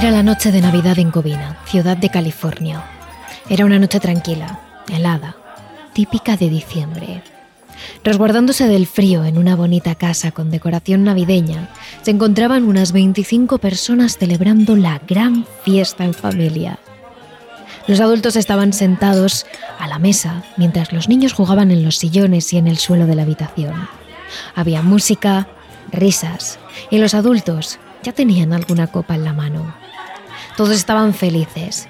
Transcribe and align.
Era 0.00 0.12
la 0.12 0.22
noche 0.22 0.50
de 0.50 0.62
Navidad 0.62 0.98
en 0.98 1.10
Covina, 1.10 1.58
ciudad 1.66 1.94
de 1.94 2.08
California. 2.08 2.82
Era 3.50 3.66
una 3.66 3.78
noche 3.78 4.00
tranquila, 4.00 4.58
helada, 4.90 5.36
típica 5.92 6.38
de 6.38 6.48
diciembre. 6.48 7.22
Resguardándose 8.02 8.66
del 8.66 8.86
frío 8.86 9.26
en 9.26 9.36
una 9.36 9.56
bonita 9.56 9.94
casa 9.96 10.30
con 10.30 10.50
decoración 10.50 11.04
navideña, 11.04 11.68
se 12.00 12.12
encontraban 12.12 12.64
unas 12.64 12.92
25 12.92 13.58
personas 13.58 14.16
celebrando 14.16 14.74
la 14.74 15.02
gran 15.06 15.44
fiesta 15.64 16.06
en 16.06 16.14
familia. 16.14 16.78
Los 17.86 18.00
adultos 18.00 18.36
estaban 18.36 18.72
sentados 18.72 19.44
a 19.78 19.86
la 19.86 19.98
mesa 19.98 20.44
mientras 20.56 20.94
los 20.94 21.10
niños 21.10 21.34
jugaban 21.34 21.70
en 21.70 21.84
los 21.84 21.98
sillones 21.98 22.50
y 22.54 22.56
en 22.56 22.68
el 22.68 22.78
suelo 22.78 23.04
de 23.04 23.16
la 23.16 23.22
habitación. 23.24 23.86
Había 24.54 24.80
música, 24.80 25.46
risas 25.92 26.58
y 26.88 26.96
los 26.96 27.12
adultos 27.12 27.78
ya 28.02 28.12
tenían 28.12 28.54
alguna 28.54 28.86
copa 28.86 29.14
en 29.14 29.24
la 29.24 29.34
mano. 29.34 29.79
Todos 30.60 30.76
estaban 30.76 31.14
felices, 31.14 31.88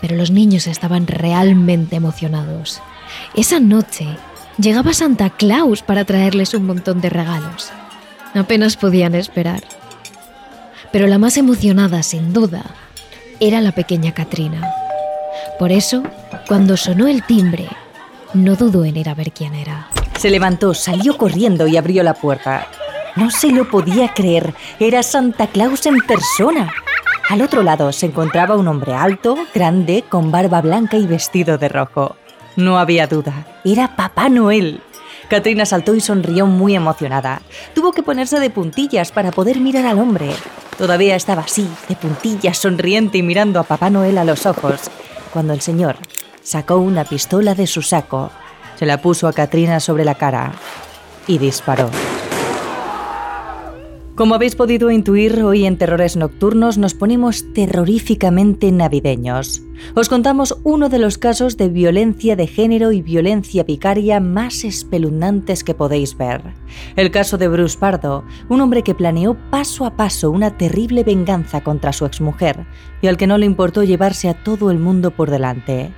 pero 0.00 0.14
los 0.14 0.30
niños 0.30 0.68
estaban 0.68 1.08
realmente 1.08 1.96
emocionados. 1.96 2.80
Esa 3.34 3.58
noche 3.58 4.06
llegaba 4.56 4.94
Santa 4.94 5.30
Claus 5.30 5.82
para 5.82 6.04
traerles 6.04 6.54
un 6.54 6.64
montón 6.64 7.00
de 7.00 7.10
regalos. 7.10 7.70
Apenas 8.32 8.76
podían 8.76 9.16
esperar. 9.16 9.64
Pero 10.92 11.08
la 11.08 11.18
más 11.18 11.36
emocionada, 11.38 12.04
sin 12.04 12.32
duda, 12.32 12.62
era 13.40 13.60
la 13.60 13.72
pequeña 13.72 14.14
Katrina. 14.14 14.72
Por 15.58 15.72
eso, 15.72 16.04
cuando 16.46 16.76
sonó 16.76 17.08
el 17.08 17.24
timbre, 17.24 17.66
no 18.32 18.54
dudó 18.54 18.84
en 18.84 18.96
ir 18.96 19.08
a 19.08 19.16
ver 19.16 19.32
quién 19.32 19.56
era. 19.56 19.88
Se 20.20 20.30
levantó, 20.30 20.72
salió 20.72 21.18
corriendo 21.18 21.66
y 21.66 21.76
abrió 21.76 22.04
la 22.04 22.14
puerta. 22.14 22.68
No 23.16 23.32
se 23.32 23.50
lo 23.50 23.68
podía 23.68 24.14
creer, 24.14 24.54
era 24.78 25.02
Santa 25.02 25.48
Claus 25.48 25.84
en 25.86 25.98
persona. 25.98 26.70
Al 27.28 27.40
otro 27.40 27.62
lado 27.62 27.90
se 27.92 28.06
encontraba 28.06 28.56
un 28.56 28.68
hombre 28.68 28.92
alto, 28.92 29.36
grande, 29.54 30.04
con 30.08 30.30
barba 30.30 30.60
blanca 30.60 30.98
y 30.98 31.06
vestido 31.06 31.56
de 31.56 31.68
rojo. 31.68 32.16
No 32.56 32.78
había 32.78 33.06
duda, 33.06 33.46
era 33.64 33.96
Papá 33.96 34.28
Noel. 34.28 34.80
Katrina 35.28 35.64
saltó 35.64 35.94
y 35.94 36.00
sonrió 36.00 36.46
muy 36.46 36.76
emocionada. 36.76 37.40
Tuvo 37.74 37.92
que 37.92 38.02
ponerse 38.02 38.38
de 38.40 38.50
puntillas 38.50 39.10
para 39.10 39.32
poder 39.32 39.58
mirar 39.58 39.86
al 39.86 39.98
hombre. 39.98 40.30
Todavía 40.76 41.16
estaba 41.16 41.42
así, 41.42 41.66
de 41.88 41.96
puntillas, 41.96 42.58
sonriente 42.58 43.18
y 43.18 43.22
mirando 43.22 43.58
a 43.58 43.64
Papá 43.64 43.88
Noel 43.88 44.18
a 44.18 44.24
los 44.24 44.44
ojos, 44.44 44.82
cuando 45.32 45.54
el 45.54 45.62
señor 45.62 45.96
sacó 46.42 46.76
una 46.76 47.04
pistola 47.04 47.54
de 47.54 47.66
su 47.66 47.80
saco, 47.80 48.30
se 48.76 48.86
la 48.86 49.00
puso 49.00 49.28
a 49.28 49.32
Katrina 49.32 49.80
sobre 49.80 50.04
la 50.04 50.14
cara 50.14 50.52
y 51.26 51.38
disparó. 51.38 51.90
Como 54.14 54.36
habéis 54.36 54.54
podido 54.54 54.92
intuir, 54.92 55.42
hoy 55.42 55.66
en 55.66 55.76
Terrores 55.76 56.16
Nocturnos 56.16 56.78
nos 56.78 56.94
ponemos 56.94 57.52
terroríficamente 57.52 58.70
navideños. 58.70 59.64
Os 59.96 60.08
contamos 60.08 60.56
uno 60.62 60.88
de 60.88 61.00
los 61.00 61.18
casos 61.18 61.56
de 61.56 61.68
violencia 61.68 62.36
de 62.36 62.46
género 62.46 62.92
y 62.92 63.02
violencia 63.02 63.64
vicaria 63.64 64.20
más 64.20 64.62
espeluznantes 64.62 65.64
que 65.64 65.74
podéis 65.74 66.16
ver. 66.16 66.42
El 66.94 67.10
caso 67.10 67.38
de 67.38 67.48
Bruce 67.48 67.76
Pardo, 67.76 68.22
un 68.48 68.60
hombre 68.60 68.82
que 68.82 68.94
planeó 68.94 69.36
paso 69.50 69.84
a 69.84 69.96
paso 69.96 70.30
una 70.30 70.56
terrible 70.56 71.02
venganza 71.02 71.64
contra 71.64 71.92
su 71.92 72.06
exmujer 72.06 72.66
y 73.02 73.08
al 73.08 73.16
que 73.16 73.26
no 73.26 73.36
le 73.36 73.46
importó 73.46 73.82
llevarse 73.82 74.28
a 74.28 74.44
todo 74.44 74.70
el 74.70 74.78
mundo 74.78 75.10
por 75.10 75.28
delante. 75.28 75.90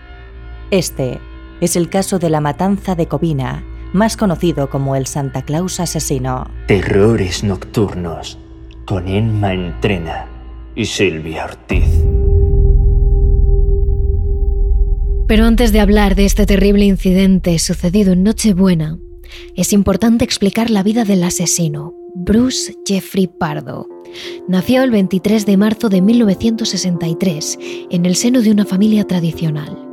Este 0.70 1.20
es 1.61 1.77
el 1.77 1.91
caso 1.91 2.19
de 2.19 2.31
la 2.31 2.41
matanza 2.41 2.94
de 2.94 3.09
Covina, 3.09 3.62
más 3.97 4.16
conocido 4.16 4.70
como 4.70 4.94
el 4.94 5.06
Santa 5.06 5.42
Claus 5.42 5.80
asesino. 5.80 6.48
Terrores 6.69 7.42
nocturnos 7.42 8.38
con 8.84 9.09
Emma 9.09 9.53
Entrena 9.53 10.26
y 10.76 10.84
Silvia 10.84 11.47
Ortiz. 11.47 11.88
Pero 15.26 15.44
antes 15.44 15.72
de 15.72 15.81
hablar 15.81 16.15
de 16.15 16.25
este 16.25 16.47
terrible 16.47 16.84
incidente 16.84 17.59
sucedido 17.59 18.12
en 18.12 18.22
Nochebuena, 18.22 18.98
es 19.56 19.72
importante 19.72 20.25
explicar 20.25 20.71
la 20.71 20.84
vida 20.84 21.04
del 21.04 21.25
asesino, 21.25 21.94
Bruce 22.15 22.75
Jeffrey 22.87 23.26
Pardo. 23.26 23.88
Nació 24.47 24.84
el 24.84 24.92
23 24.92 25.44
de 25.44 25.56
marzo 25.56 25.88
de 25.88 26.00
1963 26.00 27.59
en 27.91 28.06
el 28.06 28.15
seno 28.15 28.41
de 28.41 28.53
una 28.53 28.65
familia 28.65 29.04
tradicional. 29.04 29.85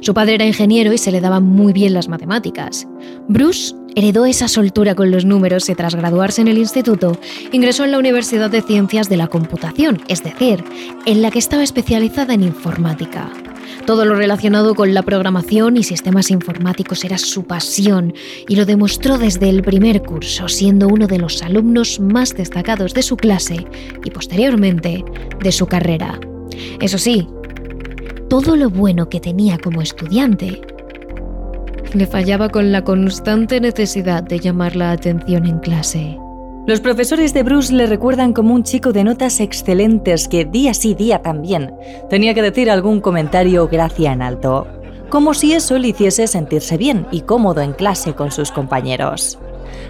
Su 0.00 0.14
padre 0.14 0.34
era 0.34 0.46
ingeniero 0.46 0.92
y 0.92 0.98
se 0.98 1.12
le 1.12 1.20
daban 1.20 1.44
muy 1.44 1.72
bien 1.72 1.94
las 1.94 2.08
matemáticas. 2.08 2.86
Bruce 3.28 3.74
heredó 3.94 4.26
esa 4.26 4.48
soltura 4.48 4.94
con 4.94 5.10
los 5.10 5.24
números 5.24 5.68
y 5.68 5.74
tras 5.74 5.94
graduarse 5.94 6.40
en 6.40 6.48
el 6.48 6.58
instituto, 6.58 7.18
ingresó 7.52 7.84
en 7.84 7.92
la 7.92 7.98
Universidad 7.98 8.50
de 8.50 8.62
Ciencias 8.62 9.08
de 9.08 9.16
la 9.16 9.28
Computación, 9.28 10.00
es 10.08 10.22
decir, 10.22 10.64
en 11.06 11.22
la 11.22 11.30
que 11.30 11.38
estaba 11.38 11.62
especializada 11.62 12.34
en 12.34 12.42
informática. 12.42 13.30
Todo 13.86 14.04
lo 14.04 14.14
relacionado 14.14 14.74
con 14.74 14.94
la 14.94 15.02
programación 15.02 15.76
y 15.76 15.82
sistemas 15.82 16.30
informáticos 16.30 17.04
era 17.04 17.18
su 17.18 17.44
pasión 17.44 18.14
y 18.48 18.54
lo 18.56 18.64
demostró 18.64 19.18
desde 19.18 19.48
el 19.48 19.62
primer 19.62 20.02
curso, 20.02 20.48
siendo 20.48 20.88
uno 20.88 21.06
de 21.06 21.18
los 21.18 21.42
alumnos 21.42 21.98
más 21.98 22.36
destacados 22.36 22.94
de 22.94 23.02
su 23.02 23.16
clase 23.16 23.66
y 24.04 24.10
posteriormente 24.10 25.04
de 25.42 25.52
su 25.52 25.66
carrera. 25.66 26.20
Eso 26.80 26.98
sí, 26.98 27.26
todo 28.32 28.56
lo 28.56 28.70
bueno 28.70 29.10
que 29.10 29.20
tenía 29.20 29.58
como 29.58 29.82
estudiante, 29.82 30.62
le 31.92 32.06
fallaba 32.06 32.48
con 32.48 32.72
la 32.72 32.82
constante 32.82 33.60
necesidad 33.60 34.22
de 34.22 34.38
llamar 34.38 34.74
la 34.74 34.92
atención 34.92 35.44
en 35.44 35.58
clase. 35.58 36.18
Los 36.66 36.80
profesores 36.80 37.34
de 37.34 37.42
Bruce 37.42 37.74
le 37.74 37.84
recuerdan 37.84 38.32
como 38.32 38.54
un 38.54 38.62
chico 38.62 38.94
de 38.94 39.04
notas 39.04 39.38
excelentes 39.38 40.28
que 40.28 40.46
día 40.46 40.72
sí 40.72 40.94
día 40.94 41.20
también 41.20 41.74
tenía 42.08 42.32
que 42.32 42.40
decir 42.40 42.70
algún 42.70 43.02
comentario 43.02 43.68
gracia 43.68 44.14
en 44.14 44.22
alto, 44.22 44.66
como 45.10 45.34
si 45.34 45.52
eso 45.52 45.78
le 45.78 45.88
hiciese 45.88 46.26
sentirse 46.26 46.78
bien 46.78 47.06
y 47.10 47.20
cómodo 47.20 47.60
en 47.60 47.74
clase 47.74 48.14
con 48.14 48.32
sus 48.32 48.50
compañeros. 48.50 49.38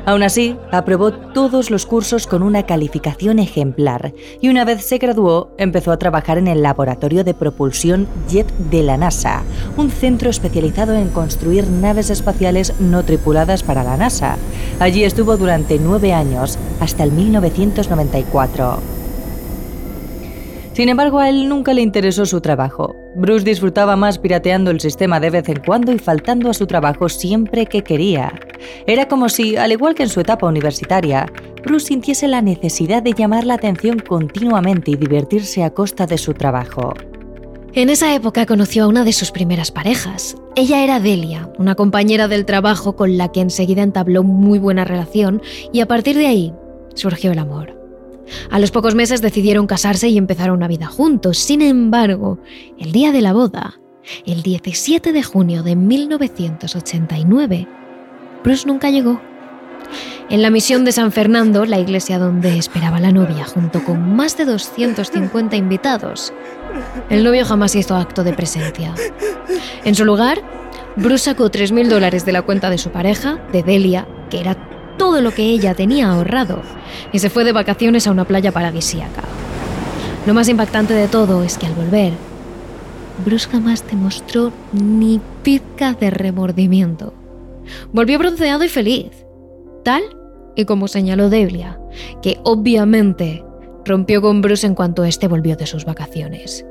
Aún 0.05 0.23
así, 0.23 0.57
aprobó 0.71 1.13
todos 1.13 1.71
los 1.71 1.87
cursos 1.87 2.27
con 2.27 2.43
una 2.43 2.65
calificación 2.65 3.39
ejemplar 3.39 4.15
y 4.41 4.49
una 4.49 4.65
vez 4.65 4.85
se 4.85 4.99
graduó 4.99 5.51
empezó 5.59 5.93
a 5.93 5.99
trabajar 5.99 6.39
en 6.39 6.49
el 6.49 6.63
Laboratorio 6.63 7.25
de 7.25 7.35
Propulsión 7.35 8.09
Jet 8.29 8.51
de 8.71 8.83
la 8.83 8.97
NASA, 8.97 9.43
un 9.77 9.91
centro 9.91 10.31
especializado 10.31 10.95
en 10.95 11.09
construir 11.09 11.69
naves 11.69 12.11
espaciales 12.11 12.75
no 12.81 13.05
tripuladas 13.05 13.63
para 13.63 13.85
la 13.85 13.97
NASA. 13.97 14.37
Allí 14.81 15.05
estuvo 15.05 15.37
durante 15.37 15.79
nueve 15.79 16.13
años, 16.13 16.59
hasta 16.81 17.05
el 17.05 17.13
1994. 17.13 19.02
Sin 20.73 20.89
embargo, 20.89 21.19
a 21.19 21.29
él 21.29 21.49
nunca 21.49 21.75
le 21.75 21.83
interesó 21.83 22.25
su 22.25 22.41
trabajo. 22.41 22.97
Bruce 23.15 23.45
disfrutaba 23.45 23.95
más 23.95 24.19
pirateando 24.19 24.71
el 24.71 24.81
sistema 24.81 25.21
de 25.21 25.29
vez 25.29 25.49
en 25.51 25.61
cuando 25.65 25.93
y 25.93 25.99
faltando 25.99 26.49
a 26.49 26.55
su 26.55 26.67
trabajo 26.67 27.11
siempre 27.11 27.67
que 27.67 27.83
quería. 27.83 28.33
Era 28.87 29.07
como 29.07 29.29
si, 29.29 29.57
al 29.57 29.73
igual 29.73 29.95
que 29.95 30.05
en 30.05 30.09
su 30.09 30.21
etapa 30.21 30.47
universitaria, 30.47 31.31
Bruce 31.63 31.89
sintiese 31.89 32.27
la 32.27 32.41
necesidad 32.41 33.03
de 33.03 33.13
llamar 33.13 33.45
la 33.45 33.55
atención 33.55 33.99
continuamente 33.99 34.93
y 34.93 34.97
divertirse 34.97 35.63
a 35.63 35.71
costa 35.71 36.07
de 36.07 36.17
su 36.17 36.33
trabajo. 36.33 36.95
En 37.75 37.91
esa 37.91 38.15
época 38.15 38.47
conoció 38.47 38.85
a 38.85 38.89
una 38.89 39.05
de 39.05 39.13
sus 39.13 39.31
primeras 39.31 39.71
parejas. 39.71 40.37
Ella 40.57 40.85
era 40.85 41.01
Delia, 41.01 41.51
una 41.59 41.75
compañera 41.75 42.29
del 42.29 42.47
trabajo 42.47 42.97
con 42.97 43.19
la 43.19 43.31
que 43.31 43.41
enseguida 43.41 43.83
entabló 43.83 44.23
muy 44.23 44.59
buena 44.59 44.85
relación 44.85 45.43
y 45.71 45.81
a 45.81 45.87
partir 45.87 46.17
de 46.17 46.27
ahí 46.27 46.55
surgió 46.95 47.33
el 47.33 47.39
amor. 47.39 47.82
A 48.51 48.59
los 48.59 48.71
pocos 48.71 48.95
meses 48.95 49.21
decidieron 49.23 49.67
casarse 49.67 50.09
y 50.09 50.19
empezar 50.19 50.51
una 50.51 50.69
vida 50.69 50.87
juntos. 50.87 51.39
Sin 51.39 51.63
embargo, 51.63 52.39
el 52.79 52.93
día 52.93 53.13
de 53.13 53.23
la 53.23 53.33
boda, 53.33 53.81
el 54.27 54.43
17 54.43 55.13
de 55.13 55.23
junio 55.23 55.63
de 55.63 55.77
1989, 55.77 57.69
Bruce 58.43 58.67
nunca 58.67 58.91
llegó. 58.91 59.21
En 60.31 60.41
la 60.41 60.51
misión 60.51 60.85
de 60.85 60.93
San 60.93 61.13
Fernando, 61.13 61.67
la 61.67 61.79
iglesia 61.79 62.19
donde 62.19 62.57
esperaba 62.57 63.01
la 63.01 63.13
novia, 63.13 63.45
junto 63.45 63.85
con 63.85 64.17
más 64.17 64.37
de 64.39 64.47
250 64.47 65.57
invitados, 65.57 66.33
el 67.11 67.23
novio 67.23 67.45
jamás 67.45 67.75
hizo 67.75 67.97
acto 67.97 68.25
de 68.25 68.33
presencia. 68.33 68.95
En 69.85 69.95
su 69.95 70.05
lugar, 70.05 70.43
Bruce 70.97 71.25
sacó 71.25 71.51
3.000 71.51 71.89
dólares 71.89 72.25
de 72.25 72.33
la 72.33 72.43
cuenta 72.43 72.71
de 72.71 72.79
su 72.79 72.91
pareja, 72.91 73.43
de 73.53 73.63
Delia, 73.63 74.07
que 74.31 74.41
era 74.41 74.57
todo 74.97 75.21
lo 75.21 75.33
que 75.33 75.45
ella 75.45 75.75
tenía 75.75 76.11
ahorrado 76.11 76.63
y 77.13 77.19
se 77.19 77.31
fue 77.31 77.45
de 77.45 77.53
vacaciones 77.53 78.07
a 78.07 78.11
una 78.11 78.25
playa 78.25 78.53
paradisíaca. 78.53 79.23
Lo 80.27 80.35
más 80.35 80.49
impactante 80.49 80.95
de 80.95 81.09
todo 81.09 81.43
es 81.43 81.59
que 81.59 81.67
al 81.67 81.75
volver, 81.75 82.13
Bruce 83.25 83.49
jamás 83.49 83.85
demostró 83.87 84.53
ni 84.73 85.21
pizca 85.43 85.95
de 85.95 86.11
remordimiento. 86.11 87.13
Volvió 87.93 88.19
bronceado 88.19 88.65
y 88.65 88.69
feliz, 88.69 89.11
tal 89.85 90.03
y 90.55 90.65
como 90.65 90.89
señaló 90.89 91.31
Delia, 91.31 91.79
que 92.23 92.39
obviamente 92.45 93.45
rompió 93.85 94.23
con 94.23 94.43
Bruce 94.43 94.67
en 94.67 94.75
cuanto 94.75 95.05
éste 95.05 95.29
volvió 95.29 95.57
de 95.57 95.67
sus 95.67 95.85
vacaciones. 95.85 96.65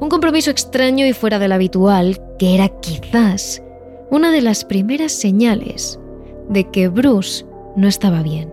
Un 0.00 0.08
compromiso 0.08 0.50
extraño 0.50 1.06
y 1.06 1.12
fuera 1.12 1.38
del 1.38 1.52
habitual, 1.52 2.20
que 2.38 2.54
era 2.54 2.68
quizás 2.80 3.62
una 4.10 4.30
de 4.30 4.40
las 4.40 4.64
primeras 4.64 5.12
señales 5.12 5.98
de 6.48 6.70
que 6.70 6.88
Bruce 6.88 7.44
no 7.76 7.88
estaba 7.88 8.22
bien. 8.22 8.52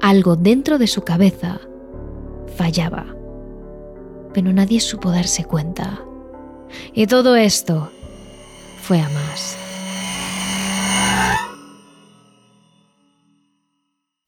Algo 0.00 0.36
dentro 0.36 0.78
de 0.78 0.86
su 0.86 1.02
cabeza 1.02 1.60
fallaba. 2.56 3.06
pero 4.34 4.52
nadie 4.52 4.80
supo 4.80 5.10
darse 5.10 5.44
cuenta. 5.44 6.00
Y 6.94 7.06
todo 7.06 7.36
esto 7.36 7.90
fue 8.80 8.98
a 8.98 9.08
más. 9.10 9.58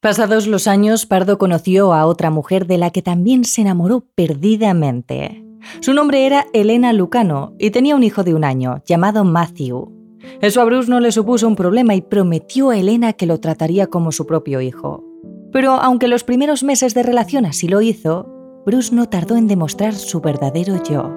Pasados 0.00 0.46
los 0.46 0.68
años, 0.68 1.06
Pardo 1.06 1.38
conoció 1.38 1.94
a 1.94 2.04
otra 2.04 2.28
mujer 2.28 2.66
de 2.66 2.76
la 2.76 2.90
que 2.90 3.00
también 3.00 3.44
se 3.46 3.62
enamoró 3.62 4.00
perdidamente. 4.14 5.42
Su 5.80 5.94
nombre 5.94 6.26
era 6.26 6.44
Elena 6.52 6.92
Lucano 6.92 7.54
y 7.58 7.70
tenía 7.70 7.96
un 7.96 8.04
hijo 8.04 8.22
de 8.22 8.34
un 8.34 8.44
año, 8.44 8.82
llamado 8.84 9.24
Matthew. 9.24 10.03
Eso 10.40 10.60
a 10.60 10.64
Bruce 10.64 10.90
no 10.90 11.00
le 11.00 11.12
supuso 11.12 11.46
un 11.48 11.56
problema 11.56 11.94
y 11.94 12.02
prometió 12.02 12.70
a 12.70 12.78
Elena 12.78 13.12
que 13.12 13.26
lo 13.26 13.40
trataría 13.40 13.86
como 13.86 14.12
su 14.12 14.26
propio 14.26 14.60
hijo. 14.60 15.04
Pero 15.52 15.72
aunque 15.72 16.08
los 16.08 16.24
primeros 16.24 16.64
meses 16.64 16.94
de 16.94 17.02
relación 17.02 17.46
así 17.46 17.68
lo 17.68 17.80
hizo, 17.80 18.28
Bruce 18.66 18.94
no 18.94 19.08
tardó 19.08 19.36
en 19.36 19.46
demostrar 19.46 19.94
su 19.94 20.20
verdadero 20.20 20.82
yo. 20.82 21.12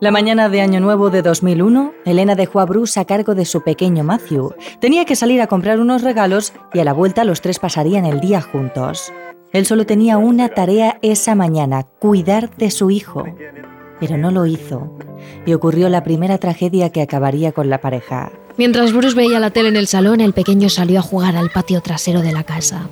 La 0.00 0.12
mañana 0.12 0.48
de 0.48 0.60
Año 0.60 0.78
Nuevo 0.78 1.10
de 1.10 1.22
2001, 1.22 1.92
Elena 2.04 2.36
dejó 2.36 2.60
a 2.60 2.66
Bruce 2.66 3.00
a 3.00 3.04
cargo 3.04 3.34
de 3.34 3.44
su 3.44 3.62
pequeño 3.62 4.04
Matthew. 4.04 4.54
Tenía 4.78 5.04
que 5.04 5.16
salir 5.16 5.42
a 5.42 5.48
comprar 5.48 5.80
unos 5.80 6.02
regalos 6.02 6.52
y 6.72 6.78
a 6.78 6.84
la 6.84 6.92
vuelta 6.92 7.24
los 7.24 7.40
tres 7.40 7.58
pasarían 7.58 8.04
el 8.04 8.20
día 8.20 8.40
juntos. 8.40 9.12
Él 9.52 9.64
solo 9.64 9.86
tenía 9.86 10.18
una 10.18 10.50
tarea 10.50 10.98
esa 11.00 11.34
mañana, 11.34 11.84
cuidar 11.98 12.54
de 12.56 12.70
su 12.70 12.90
hijo. 12.90 13.24
Pero 13.98 14.18
no 14.18 14.30
lo 14.30 14.44
hizo. 14.44 14.98
Y 15.46 15.54
ocurrió 15.54 15.88
la 15.88 16.04
primera 16.04 16.38
tragedia 16.38 16.90
que 16.90 17.00
acabaría 17.00 17.52
con 17.52 17.70
la 17.70 17.80
pareja. 17.80 18.30
Mientras 18.58 18.92
Bruce 18.92 19.16
veía 19.16 19.40
la 19.40 19.50
tele 19.50 19.70
en 19.70 19.76
el 19.76 19.86
salón, 19.86 20.20
el 20.20 20.34
pequeño 20.34 20.68
salió 20.68 20.98
a 20.98 21.02
jugar 21.02 21.36
al 21.36 21.50
patio 21.50 21.80
trasero 21.80 22.20
de 22.20 22.32
la 22.32 22.44
casa. 22.44 22.88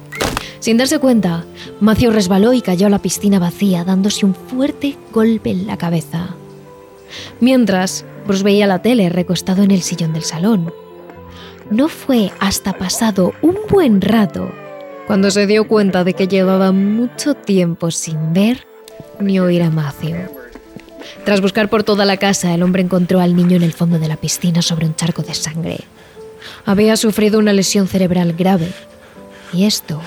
Sin 0.58 0.78
darse 0.78 0.98
cuenta, 0.98 1.44
Matthew 1.80 2.10
resbaló 2.12 2.54
y 2.54 2.62
cayó 2.62 2.86
a 2.86 2.90
la 2.90 3.02
piscina 3.02 3.38
vacía, 3.38 3.84
dándose 3.84 4.24
un 4.24 4.34
fuerte 4.34 4.96
golpe 5.12 5.50
en 5.50 5.66
la 5.66 5.76
cabeza. 5.76 6.36
Mientras, 7.40 8.04
Bruce 8.26 8.42
veía 8.42 8.66
la 8.66 8.80
tele 8.80 9.10
recostado 9.10 9.62
en 9.62 9.72
el 9.72 9.82
sillón 9.82 10.14
del 10.14 10.22
salón. 10.22 10.72
No 11.70 11.88
fue 11.88 12.30
hasta 12.40 12.72
pasado 12.72 13.34
un 13.42 13.56
buen 13.68 14.00
rato 14.00 14.50
cuando 15.06 15.30
se 15.30 15.46
dio 15.46 15.68
cuenta 15.68 16.02
de 16.02 16.14
que 16.14 16.26
llevaba 16.26 16.72
mucho 16.72 17.34
tiempo 17.34 17.90
sin 17.90 18.32
ver 18.32 18.66
ni 19.20 19.38
oír 19.38 19.62
a 19.62 19.70
Matthew. 19.70 20.16
Tras 21.24 21.40
buscar 21.40 21.70
por 21.70 21.84
toda 21.84 22.04
la 22.04 22.16
casa, 22.16 22.52
el 22.52 22.62
hombre 22.62 22.82
encontró 22.82 23.20
al 23.20 23.36
niño 23.36 23.56
en 23.56 23.62
el 23.62 23.72
fondo 23.72 23.98
de 23.98 24.08
la 24.08 24.16
piscina 24.16 24.62
sobre 24.62 24.86
un 24.86 24.96
charco 24.96 25.22
de 25.22 25.34
sangre. 25.34 25.80
Había 26.64 26.96
sufrido 26.96 27.38
una 27.38 27.52
lesión 27.52 27.86
cerebral 27.86 28.32
grave 28.32 28.72
y 29.52 29.64
esto 29.64 30.00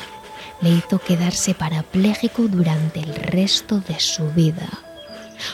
le 0.62 0.72
hizo 0.72 1.00
quedarse 1.00 1.54
parapléjico 1.54 2.44
durante 2.50 3.00
el 3.00 3.16
resto 3.16 3.82
de 3.88 4.00
su 4.00 4.30
vida. 4.32 4.68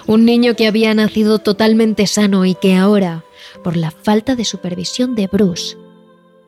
Un 0.08 0.26
niño 0.26 0.56
que 0.56 0.66
había 0.66 0.94
nacido 0.96 1.38
totalmente 1.38 2.08
sano 2.08 2.46
y 2.46 2.56
que 2.56 2.76
ahora, 2.76 3.24
por 3.64 3.78
la 3.78 3.92
falta 3.92 4.36
de 4.36 4.46
supervisión 4.46 5.14
de 5.14 5.28
Bruce, 5.28 5.78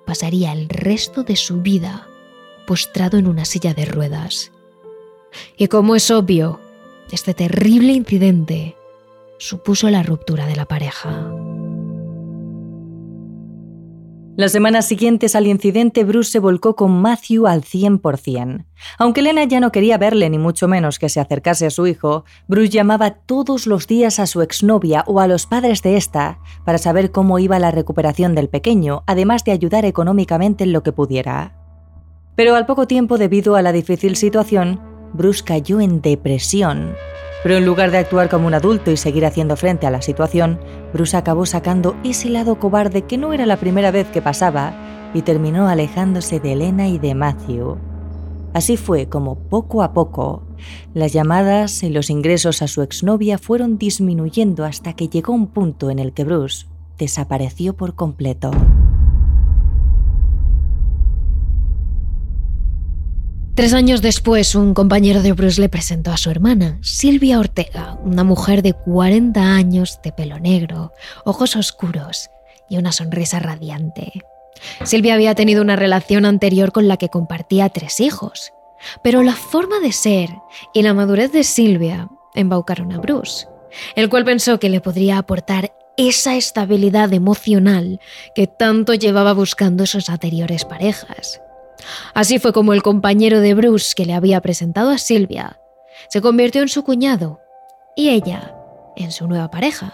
pasaría 0.07 0.51
el 0.53 0.67
resto 0.69 1.23
de 1.23 1.35
su 1.35 1.61
vida 1.61 2.07
postrado 2.67 3.17
en 3.17 3.25
una 3.25 3.45
silla 3.45 3.73
de 3.73 3.85
ruedas. 3.85 4.51
Y 5.57 5.67
como 5.69 5.95
es 5.95 6.11
obvio, 6.11 6.59
este 7.11 7.33
terrible 7.33 7.93
incidente 7.93 8.75
supuso 9.39 9.89
la 9.89 10.03
ruptura 10.03 10.45
de 10.45 10.55
la 10.55 10.65
pareja. 10.65 11.31
Las 14.35 14.51
semanas 14.51 14.87
siguientes 14.87 15.35
al 15.35 15.47
incidente, 15.47 16.03
Bruce 16.03 16.29
se 16.29 16.37
volcó 16.37 16.75
con 16.75 17.01
Matthew 17.01 17.47
al 17.47 17.63
100%. 17.63 18.65
Aunque 18.99 19.21
Elena 19.21 19.45
ya 19.45 19.59
no 19.59 19.71
quería 19.71 19.97
verle 19.97 20.29
ni 20.29 20.37
mucho 20.37 20.67
menos 20.67 20.99
que 20.99 21.09
se 21.09 21.19
acercase 21.19 21.65
a 21.65 21.71
su 21.71 21.87
hijo, 21.87 22.23
Bruce 22.47 22.69
llamaba 22.69 23.15
todos 23.15 23.65
los 23.65 23.87
días 23.87 24.19
a 24.19 24.27
su 24.27 24.43
exnovia 24.43 25.03
o 25.07 25.21
a 25.21 25.27
los 25.27 25.47
padres 25.47 25.81
de 25.81 25.97
esta 25.97 26.37
para 26.65 26.77
saber 26.77 27.11
cómo 27.11 27.39
iba 27.39 27.57
la 27.57 27.71
recuperación 27.71 28.35
del 28.35 28.47
pequeño, 28.47 29.03
además 29.07 29.43
de 29.43 29.53
ayudar 29.53 29.85
económicamente 29.85 30.65
en 30.65 30.73
lo 30.73 30.83
que 30.83 30.91
pudiera. 30.91 31.66
Pero 32.37 32.55
al 32.55 32.65
poco 32.65 32.87
tiempo, 32.87 33.17
debido 33.17 33.57
a 33.57 33.61
la 33.61 33.73
difícil 33.73 34.15
situación, 34.15 34.79
Bruce 35.13 35.43
cayó 35.43 35.81
en 35.81 35.99
depresión 35.99 36.95
pero 37.43 37.55
en 37.57 37.65
lugar 37.65 37.91
de 37.91 37.99
actuar 37.99 38.29
como 38.29 38.47
un 38.47 38.53
adulto 38.53 38.91
y 38.91 38.97
seguir 38.97 39.25
haciendo 39.25 39.55
frente 39.55 39.87
a 39.87 39.91
la 39.91 40.01
situación, 40.01 40.59
Bruce 40.91 41.15
acabó 41.15 41.45
sacando 41.45 41.95
ese 42.03 42.29
lado 42.29 42.59
cobarde 42.59 43.03
que 43.03 43.17
no 43.17 43.31
era 43.31 43.45
la 43.45 43.57
primera 43.57 43.91
vez 43.91 44.07
que 44.07 44.21
pasaba 44.21 44.73
y 45.13 45.21
terminó 45.21 45.67
alejándose 45.67 46.39
de 46.39 46.53
Elena 46.53 46.87
y 46.87 46.97
de 46.97 47.15
Matthew. 47.15 47.77
Así 48.53 48.75
fue 48.75 49.07
como 49.07 49.35
poco 49.35 49.83
a 49.83 49.93
poco 49.93 50.43
las 50.93 51.13
llamadas 51.13 51.83
y 51.83 51.89
los 51.89 52.09
ingresos 52.09 52.61
a 52.61 52.67
su 52.67 52.81
exnovia 52.81 53.37
fueron 53.37 53.77
disminuyendo 53.77 54.65
hasta 54.65 54.93
que 54.93 55.07
llegó 55.07 55.33
un 55.33 55.47
punto 55.47 55.89
en 55.89 55.99
el 55.99 56.13
que 56.13 56.23
Bruce 56.23 56.65
desapareció 56.97 57.75
por 57.75 57.93
completo. 57.93 58.51
Tres 63.57 63.73
años 63.73 64.03
después, 64.03 64.53
un 64.53 64.75
compañero 64.75 65.23
de 65.23 65.31
Bruce 65.33 65.59
le 65.59 65.67
presentó 65.67 66.11
a 66.11 66.17
su 66.17 66.29
hermana, 66.29 66.77
Silvia 66.83 67.39
Ortega, 67.39 67.97
una 68.03 68.23
mujer 68.23 68.61
de 68.61 68.73
40 68.73 69.41
años, 69.41 69.99
de 70.03 70.11
pelo 70.11 70.37
negro, 70.37 70.93
ojos 71.25 71.55
oscuros 71.55 72.29
y 72.69 72.77
una 72.77 72.91
sonrisa 72.91 73.39
radiante. 73.39 74.21
Silvia 74.83 75.15
había 75.15 75.33
tenido 75.33 75.63
una 75.63 75.75
relación 75.75 76.25
anterior 76.25 76.71
con 76.71 76.87
la 76.87 76.97
que 76.97 77.09
compartía 77.09 77.69
tres 77.69 77.99
hijos, 77.99 78.53
pero 79.03 79.23
la 79.23 79.33
forma 79.33 79.79
de 79.79 79.91
ser 79.91 80.29
y 80.71 80.83
la 80.83 80.93
madurez 80.93 81.31
de 81.31 81.43
Silvia 81.43 82.09
embaucaron 82.35 82.91
a 82.91 82.99
Bruce, 82.99 83.47
el 83.95 84.07
cual 84.07 84.23
pensó 84.23 84.59
que 84.59 84.69
le 84.69 84.81
podría 84.81 85.17
aportar 85.17 85.73
esa 85.97 86.35
estabilidad 86.35 87.11
emocional 87.11 87.99
que 88.35 88.45
tanto 88.45 88.93
llevaba 88.93 89.33
buscando 89.33 89.87
sus 89.87 90.11
anteriores 90.11 90.63
parejas. 90.63 91.41
Así 92.13 92.39
fue 92.39 92.53
como 92.53 92.73
el 92.73 92.83
compañero 92.83 93.39
de 93.39 93.53
Bruce 93.53 93.93
que 93.95 94.05
le 94.05 94.13
había 94.13 94.41
presentado 94.41 94.89
a 94.89 94.97
Silvia 94.97 95.59
se 96.09 96.21
convirtió 96.21 96.61
en 96.61 96.69
su 96.69 96.83
cuñado 96.83 97.41
y 97.95 98.09
ella 98.09 98.55
en 98.95 99.11
su 99.11 99.27
nueva 99.27 99.49
pareja. 99.49 99.93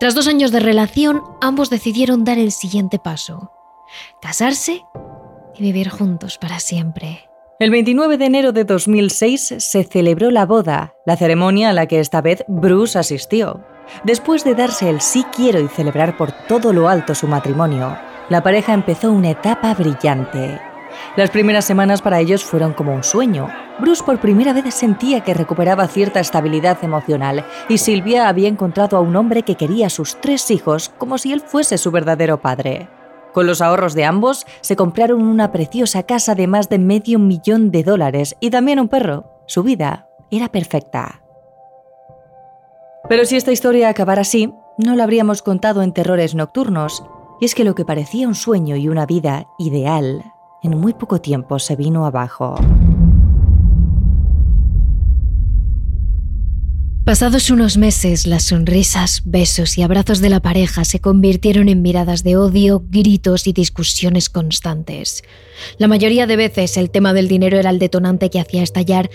Tras 0.00 0.14
dos 0.14 0.28
años 0.28 0.50
de 0.50 0.60
relación, 0.60 1.22
ambos 1.40 1.70
decidieron 1.70 2.24
dar 2.24 2.38
el 2.38 2.52
siguiente 2.52 2.98
paso, 2.98 3.52
casarse 4.22 4.82
y 5.54 5.62
vivir 5.62 5.90
juntos 5.90 6.38
para 6.38 6.58
siempre. 6.58 7.28
El 7.60 7.70
29 7.70 8.18
de 8.18 8.24
enero 8.24 8.52
de 8.52 8.64
2006 8.64 9.56
se 9.58 9.84
celebró 9.84 10.30
la 10.30 10.46
boda, 10.46 10.94
la 11.04 11.16
ceremonia 11.16 11.70
a 11.70 11.72
la 11.72 11.86
que 11.86 11.98
esta 11.98 12.22
vez 12.22 12.44
Bruce 12.46 12.98
asistió. 12.98 13.64
Después 14.04 14.44
de 14.44 14.54
darse 14.54 14.88
el 14.88 15.00
sí 15.00 15.24
quiero 15.34 15.60
y 15.60 15.68
celebrar 15.68 16.16
por 16.16 16.30
todo 16.46 16.72
lo 16.72 16.88
alto 16.88 17.14
su 17.14 17.26
matrimonio, 17.26 17.98
la 18.28 18.42
pareja 18.42 18.74
empezó 18.74 19.10
una 19.10 19.30
etapa 19.30 19.74
brillante. 19.74 20.60
Las 21.16 21.30
primeras 21.30 21.64
semanas 21.64 22.02
para 22.02 22.20
ellos 22.20 22.44
fueron 22.44 22.74
como 22.74 22.94
un 22.94 23.02
sueño. 23.02 23.48
Bruce 23.80 24.04
por 24.04 24.20
primera 24.20 24.52
vez 24.52 24.74
sentía 24.74 25.22
que 25.22 25.34
recuperaba 25.34 25.88
cierta 25.88 26.20
estabilidad 26.20 26.78
emocional 26.82 27.44
y 27.68 27.78
Silvia 27.78 28.28
había 28.28 28.48
encontrado 28.48 28.96
a 28.96 29.00
un 29.00 29.16
hombre 29.16 29.42
que 29.42 29.56
quería 29.56 29.86
a 29.86 29.90
sus 29.90 30.20
tres 30.20 30.50
hijos 30.50 30.90
como 30.98 31.18
si 31.18 31.32
él 31.32 31.40
fuese 31.40 31.78
su 31.78 31.90
verdadero 31.90 32.40
padre. 32.40 32.88
Con 33.32 33.46
los 33.46 33.60
ahorros 33.60 33.94
de 33.94 34.04
ambos, 34.04 34.46
se 34.60 34.76
compraron 34.76 35.22
una 35.22 35.52
preciosa 35.52 36.02
casa 36.02 36.34
de 36.34 36.46
más 36.46 36.68
de 36.68 36.78
medio 36.78 37.18
millón 37.18 37.70
de 37.70 37.82
dólares 37.82 38.36
y 38.40 38.50
también 38.50 38.80
un 38.80 38.88
perro. 38.88 39.24
Su 39.46 39.62
vida 39.62 40.08
era 40.30 40.48
perfecta. 40.48 41.22
Pero 43.08 43.24
si 43.24 43.36
esta 43.36 43.52
historia 43.52 43.88
acabara 43.88 44.22
así, 44.22 44.52
no 44.76 44.94
la 44.94 45.04
habríamos 45.04 45.42
contado 45.42 45.82
en 45.82 45.92
terrores 45.92 46.34
nocturnos, 46.34 47.04
y 47.40 47.44
es 47.44 47.54
que 47.54 47.64
lo 47.64 47.74
que 47.74 47.84
parecía 47.84 48.28
un 48.28 48.34
sueño 48.34 48.76
y 48.76 48.88
una 48.88 49.06
vida 49.06 49.46
ideal 49.58 50.24
en 50.62 50.78
muy 50.78 50.92
poco 50.92 51.20
tiempo 51.20 51.58
se 51.58 51.76
vino 51.76 52.06
abajo. 52.06 52.56
Pasados 57.04 57.50
unos 57.50 57.78
meses, 57.78 58.26
las 58.26 58.44
sonrisas, 58.44 59.22
besos 59.24 59.78
y 59.78 59.82
abrazos 59.82 60.20
de 60.20 60.28
la 60.28 60.40
pareja 60.40 60.84
se 60.84 61.00
convirtieron 61.00 61.70
en 61.70 61.80
miradas 61.80 62.22
de 62.22 62.36
odio, 62.36 62.82
gritos 62.86 63.46
y 63.46 63.54
discusiones 63.54 64.28
constantes. 64.28 65.22
La 65.78 65.88
mayoría 65.88 66.26
de 66.26 66.36
veces 66.36 66.76
el 66.76 66.90
tema 66.90 67.14
del 67.14 67.26
dinero 67.26 67.56
era 67.56 67.70
el 67.70 67.78
detonante 67.78 68.28
que 68.28 68.40
hacía 68.40 68.62
estallar 68.62 69.08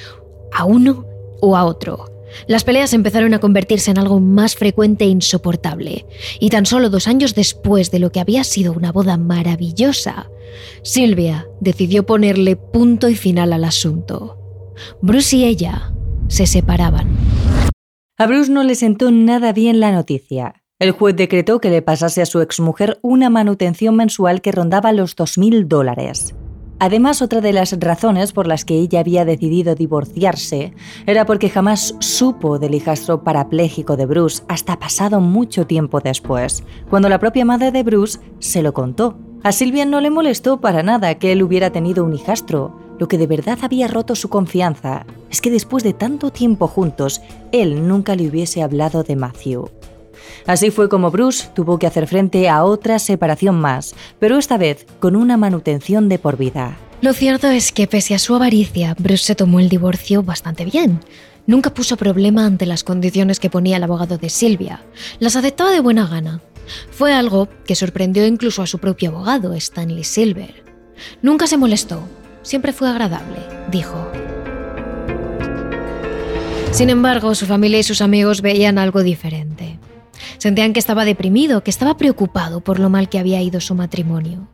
a 0.51 0.65
uno 0.65 1.05
o 1.39 1.55
a 1.55 1.65
otro. 1.65 2.12
Las 2.47 2.63
peleas 2.63 2.93
empezaron 2.93 3.33
a 3.33 3.39
convertirse 3.39 3.91
en 3.91 3.97
algo 3.97 4.19
más 4.19 4.55
frecuente 4.55 5.05
e 5.05 5.09
insoportable, 5.09 6.05
y 6.39 6.49
tan 6.49 6.65
solo 6.65 6.89
dos 6.89 7.07
años 7.07 7.35
después 7.35 7.91
de 7.91 7.99
lo 7.99 8.11
que 8.11 8.19
había 8.19 8.43
sido 8.43 8.73
una 8.73 8.91
boda 8.91 9.17
maravillosa, 9.17 10.29
Silvia 10.83 11.47
decidió 11.59 12.05
ponerle 12.05 12.55
punto 12.55 13.09
y 13.09 13.15
final 13.15 13.53
al 13.53 13.63
asunto. 13.63 14.37
Bruce 15.01 15.35
y 15.35 15.45
ella 15.45 15.93
se 16.27 16.47
separaban. 16.47 17.15
A 18.17 18.27
Bruce 18.27 18.51
no 18.51 18.63
le 18.63 18.75
sentó 18.75 19.11
nada 19.11 19.53
bien 19.53 19.79
la 19.79 19.91
noticia. 19.91 20.63
El 20.79 20.91
juez 20.91 21.15
decretó 21.15 21.59
que 21.59 21.69
le 21.69 21.81
pasase 21.81 22.21
a 22.21 22.25
su 22.25 22.41
exmujer 22.41 22.99
una 23.01 23.29
manutención 23.29 23.95
mensual 23.95 24.41
que 24.41 24.51
rondaba 24.51 24.91
los 24.91 25.15
2.000 25.15 25.67
dólares. 25.67 26.35
Además, 26.79 27.21
otra 27.21 27.39
de 27.39 27.53
las 27.53 27.77
razones 27.79 28.33
por 28.33 28.47
las 28.47 28.65
que 28.65 28.75
ella 28.75 28.99
había 28.99 29.25
decidido 29.25 29.75
divorciarse 29.75 30.73
era 31.05 31.25
porque 31.25 31.49
jamás 31.49 31.95
supo 31.99 32.59
del 32.59 32.75
hijastro 32.75 33.23
parapléjico 33.23 33.95
de 33.95 34.05
Bruce 34.05 34.43
hasta 34.47 34.79
pasado 34.79 35.21
mucho 35.21 35.65
tiempo 35.65 36.01
después, 36.01 36.63
cuando 36.89 37.09
la 37.09 37.19
propia 37.19 37.45
madre 37.45 37.71
de 37.71 37.83
Bruce 37.83 38.19
se 38.39 38.61
lo 38.61 38.73
contó. 38.73 39.17
A 39.43 39.51
Silvia 39.51 39.85
no 39.85 39.99
le 39.99 40.09
molestó 40.09 40.61
para 40.61 40.83
nada 40.83 41.15
que 41.15 41.31
él 41.33 41.43
hubiera 41.43 41.69
tenido 41.69 42.05
un 42.05 42.13
hijastro. 42.13 42.73
Lo 42.97 43.07
que 43.07 43.17
de 43.17 43.27
verdad 43.27 43.59
había 43.61 43.87
roto 43.87 44.15
su 44.15 44.29
confianza 44.29 45.05
es 45.29 45.41
que 45.41 45.51
después 45.51 45.83
de 45.83 45.93
tanto 45.93 46.31
tiempo 46.31 46.67
juntos, 46.67 47.21
él 47.51 47.87
nunca 47.87 48.15
le 48.15 48.29
hubiese 48.29 48.61
hablado 48.61 49.03
de 49.03 49.15
Matthew. 49.15 49.69
Así 50.45 50.71
fue 50.71 50.89
como 50.89 51.11
Bruce 51.11 51.49
tuvo 51.55 51.79
que 51.79 51.87
hacer 51.87 52.07
frente 52.07 52.49
a 52.49 52.63
otra 52.63 52.99
separación 52.99 53.59
más, 53.59 53.95
pero 54.19 54.37
esta 54.37 54.57
vez 54.57 54.85
con 54.99 55.15
una 55.15 55.37
manutención 55.37 56.09
de 56.09 56.19
por 56.19 56.37
vida. 56.37 56.77
Lo 57.01 57.13
cierto 57.13 57.47
es 57.47 57.71
que 57.71 57.87
pese 57.87 58.15
a 58.15 58.19
su 58.19 58.35
avaricia, 58.35 58.95
Bruce 58.97 59.25
se 59.25 59.35
tomó 59.35 59.59
el 59.59 59.69
divorcio 59.69 60.23
bastante 60.23 60.63
bien. 60.65 60.99
Nunca 61.45 61.73
puso 61.73 61.97
problema 61.97 62.45
ante 62.45 62.65
las 62.65 62.83
condiciones 62.83 63.39
que 63.39 63.49
ponía 63.49 63.77
el 63.77 63.83
abogado 63.83 64.17
de 64.17 64.29
Silvia. 64.29 64.81
Las 65.19 65.35
aceptaba 65.35 65.71
de 65.71 65.81
buena 65.81 66.07
gana. 66.07 66.41
Fue 66.91 67.11
algo 67.11 67.49
que 67.65 67.75
sorprendió 67.75 68.25
incluso 68.25 68.61
a 68.61 68.67
su 68.67 68.79
propio 68.79 69.09
abogado, 69.09 69.53
Stanley 69.53 70.05
Silver. 70.05 70.63
Nunca 71.21 71.47
se 71.47 71.57
molestó, 71.57 72.01
siempre 72.41 72.71
fue 72.71 72.89
agradable, 72.89 73.39
dijo. 73.69 74.09
Sin 76.71 76.89
embargo, 76.89 77.35
su 77.35 77.45
familia 77.45 77.79
y 77.79 77.83
sus 77.83 78.01
amigos 78.01 78.41
veían 78.41 78.77
algo 78.77 79.03
diferente. 79.03 79.77
Sentían 80.37 80.73
que 80.73 80.79
estaba 80.79 81.05
deprimido, 81.05 81.63
que 81.63 81.71
estaba 81.71 81.97
preocupado 81.97 82.61
por 82.61 82.79
lo 82.79 82.89
mal 82.89 83.09
que 83.09 83.19
había 83.19 83.41
ido 83.41 83.61
su 83.61 83.75
matrimonio. 83.75 84.47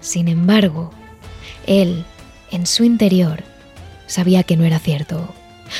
Sin 0.00 0.28
embargo, 0.28 0.90
él, 1.66 2.04
en 2.50 2.66
su 2.66 2.84
interior, 2.84 3.44
sabía 4.06 4.42
que 4.42 4.56
no 4.56 4.64
era 4.64 4.78
cierto. 4.78 5.32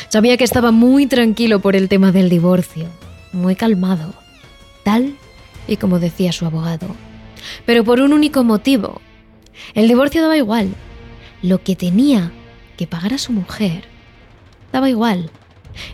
Sabía 0.09 0.37
que 0.37 0.45
estaba 0.45 0.71
muy 0.71 1.07
tranquilo 1.07 1.61
por 1.61 1.75
el 1.75 1.88
tema 1.88 2.12
del 2.12 2.28
divorcio, 2.28 2.87
muy 3.33 3.57
calmado, 3.57 4.14
tal 4.85 5.16
y 5.66 5.76
como 5.76 5.99
decía 5.99 6.33
su 6.33 6.47
abogado. 6.47 6.88
Pero 7.66 7.85
por 7.85 8.00
un 8.00 8.12
único 8.12 8.45
motivo. 8.45 9.00
El 9.75 9.88
divorcio 9.88 10.23
daba 10.23 10.37
igual. 10.37 10.75
Lo 11.42 11.62
que 11.62 11.76
tenía 11.76 12.33
que 12.76 12.87
pagar 12.87 13.14
a 13.14 13.19
su 13.19 13.33
mujer 13.33 13.85
daba 14.73 14.88
igual. 14.88 15.30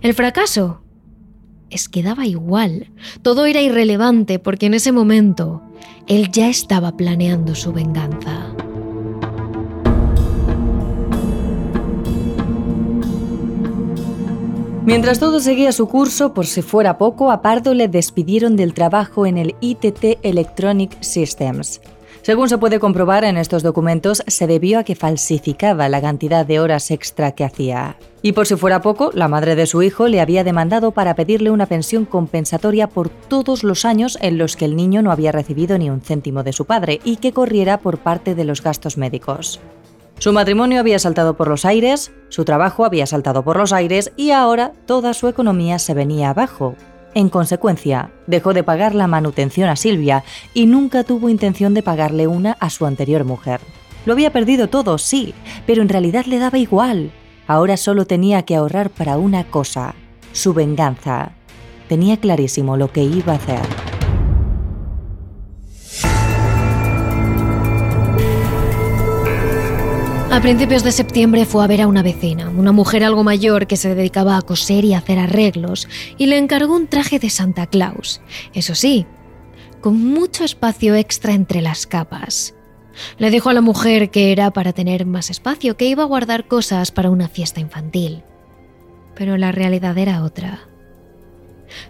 El 0.02 0.14
fracaso 0.14 0.82
es 1.70 1.88
que 1.88 2.02
daba 2.02 2.26
igual. 2.26 2.90
Todo 3.23 3.46
era 3.46 3.61
irrelevante 3.61 4.38
porque 4.38 4.66
en 4.66 4.75
ese 4.75 4.92
momento 4.92 5.62
él 6.06 6.30
ya 6.30 6.49
estaba 6.49 6.96
planeando 6.96 7.54
su 7.54 7.73
venganza. 7.73 8.54
Mientras 14.87 15.18
todo 15.18 15.40
seguía 15.40 15.73
su 15.73 15.88
curso, 15.88 16.32
por 16.32 16.46
si 16.46 16.62
fuera 16.62 16.96
poco, 16.96 17.32
a 17.32 17.42
Pardo 17.42 17.75
le 17.75 17.88
despidieron 17.88 18.54
del 18.54 18.73
trabajo 18.73 19.26
en 19.26 19.37
el 19.37 19.56
ITT 19.61 20.20
Electronic 20.23 21.02
Systems. 21.02 21.80
Según 22.26 22.49
se 22.49 22.59
puede 22.59 22.80
comprobar 22.80 23.23
en 23.23 23.37
estos 23.37 23.62
documentos, 23.62 24.25
se 24.26 24.49
debió 24.49 24.80
a 24.80 24.83
que 24.83 24.97
falsificaba 24.97 25.88
la 25.88 26.00
cantidad 26.00 26.45
de 26.45 26.59
horas 26.59 26.90
extra 26.90 27.30
que 27.30 27.45
hacía. 27.45 27.99
Y 28.21 28.33
por 28.33 28.49
si 28.49 28.56
fuera 28.56 28.80
poco, 28.80 29.12
la 29.14 29.28
madre 29.28 29.54
de 29.54 29.66
su 29.66 29.80
hijo 29.80 30.09
le 30.09 30.21
había 30.21 30.42
demandado 30.42 30.90
para 30.90 31.14
pedirle 31.14 31.52
una 31.52 31.66
pensión 31.66 32.04
compensatoria 32.04 32.88
por 32.88 33.11
todos 33.11 33.62
los 33.62 33.85
años 33.85 34.18
en 34.21 34.38
los 34.38 34.56
que 34.56 34.64
el 34.64 34.75
niño 34.75 35.02
no 35.02 35.12
había 35.12 35.30
recibido 35.30 35.78
ni 35.78 35.88
un 35.88 36.00
céntimo 36.00 36.42
de 36.42 36.52
su 36.52 36.64
padre 36.64 36.99
y 37.04 37.18
que 37.18 37.30
corriera 37.30 37.78
por 37.78 37.99
parte 37.99 38.35
de 38.35 38.42
los 38.42 38.61
gastos 38.61 38.99
médicos. 38.99 39.61
Su 40.18 40.33
matrimonio 40.33 40.80
había 40.80 40.99
saltado 40.99 41.37
por 41.37 41.47
los 41.47 41.64
aires, 41.64 42.11
su 42.28 42.45
trabajo 42.45 42.85
había 42.85 43.06
saltado 43.06 43.45
por 43.45 43.56
los 43.56 43.73
aires 43.73 44.11
y 44.16 44.33
ahora 44.33 44.73
toda 44.87 45.14
su 45.14 45.28
economía 45.28 45.78
se 45.78 45.95
venía 45.95 46.30
abajo, 46.30 46.75
en 47.16 47.30
consecuencia, 47.30 48.11
dejó 48.26 48.52
de 48.52 48.62
pagar 48.62 48.94
la 48.94 49.06
manutención 49.06 49.70
a 49.70 49.76
Silvia 49.76 50.23
y 50.52 50.66
nunca 50.66 51.02
tuvo 51.02 51.30
intención 51.30 51.73
de 51.73 51.82
pagarle 51.82 52.26
una 52.26 52.52
a 52.61 52.68
su 52.68 52.85
anterior 52.85 53.25
mujer. 53.25 53.62
Lo 54.04 54.12
había 54.12 54.35
perdido 54.35 54.68
todo, 54.68 54.99
sí, 54.99 55.32
pero 55.66 55.80
en 55.80 55.88
realidad 55.88 56.26
le 56.26 56.38
daba 56.38 56.58
igual. 56.58 57.11
Ahora 57.46 57.78
solo 57.78 58.06
tenía 58.06 58.42
que 58.42 58.54
ahorrar 58.54 58.90
para 58.90 59.16
una 59.16 59.44
cosa, 59.44 59.94
su 60.32 60.52
venganza. 60.52 61.32
Tenía 61.88 62.18
clarísimo 62.18 62.76
lo 62.76 62.92
que 62.92 63.04
iba 63.04 63.32
a 63.32 63.37
hacer. 63.37 63.86
A 70.30 70.40
principios 70.42 70.83
de 70.83 70.92
septiembre 70.92 71.47
fue 71.47 71.64
a 71.64 71.66
ver 71.66 71.80
a 71.80 71.87
una 71.87 72.02
vecina, 72.02 72.50
una 72.50 72.73
mujer 72.73 73.04
algo 73.04 73.25
mayor 73.25 73.66
que 73.66 73.76
se 73.76 73.95
dedicaba 73.95 74.37
a 74.37 74.42
coser 74.42 74.85
y 74.85 74.92
hacer 74.92 75.18
arreglos, 75.18 75.88
y 76.18 76.26
le 76.26 76.37
encargó 76.37 76.75
un 76.75 76.88
traje 76.88 77.18
de 77.18 77.30
Santa 77.30 77.66
Claus. 77.66 78.21
Eso 78.52 78.75
sí, 78.75 79.06
con 79.80 79.97
mucho 80.04 80.45
espacio 80.45 80.95
extra 80.95 81.33
entre 81.33 81.62
las 81.62 81.87
capas. 81.87 82.54
Le 83.18 83.30
dijo 83.30 83.50
a 83.50 83.54
la 83.54 83.61
mujer 83.61 84.11
que 84.11 84.33
era 84.33 84.50
para 84.50 84.73
tener 84.73 85.06
más 85.06 85.30
espacio, 85.30 85.76
que 85.76 85.87
iba 85.87 86.02
a 86.02 86.06
guardar 86.06 86.47
cosas 86.47 86.90
para 86.90 87.09
una 87.09 87.28
fiesta 87.28 87.61
infantil. 87.61 88.23
Pero 89.14 89.37
la 89.38 89.52
realidad 89.52 89.97
era 89.97 90.23
otra. 90.23 90.61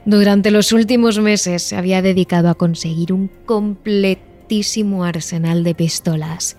Durante 0.05 0.51
los 0.51 0.73
últimos 0.73 1.19
meses 1.19 1.63
se 1.63 1.77
había 1.77 2.01
dedicado 2.01 2.49
a 2.49 2.55
conseguir 2.55 3.13
un 3.13 3.29
completísimo 3.45 5.05
arsenal 5.05 5.65
de 5.65 5.75
pistolas 5.75 6.59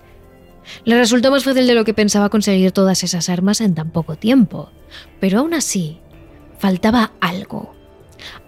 le 0.84 0.96
resultó 0.96 1.30
más 1.30 1.44
fácil 1.44 1.66
de 1.66 1.74
lo 1.74 1.84
que 1.84 1.94
pensaba 1.94 2.28
conseguir 2.28 2.72
todas 2.72 3.02
esas 3.04 3.28
armas 3.28 3.60
en 3.60 3.74
tan 3.74 3.90
poco 3.90 4.16
tiempo, 4.16 4.70
pero 5.20 5.40
aún 5.40 5.54
así, 5.54 5.98
faltaba 6.58 7.12
algo. 7.20 7.74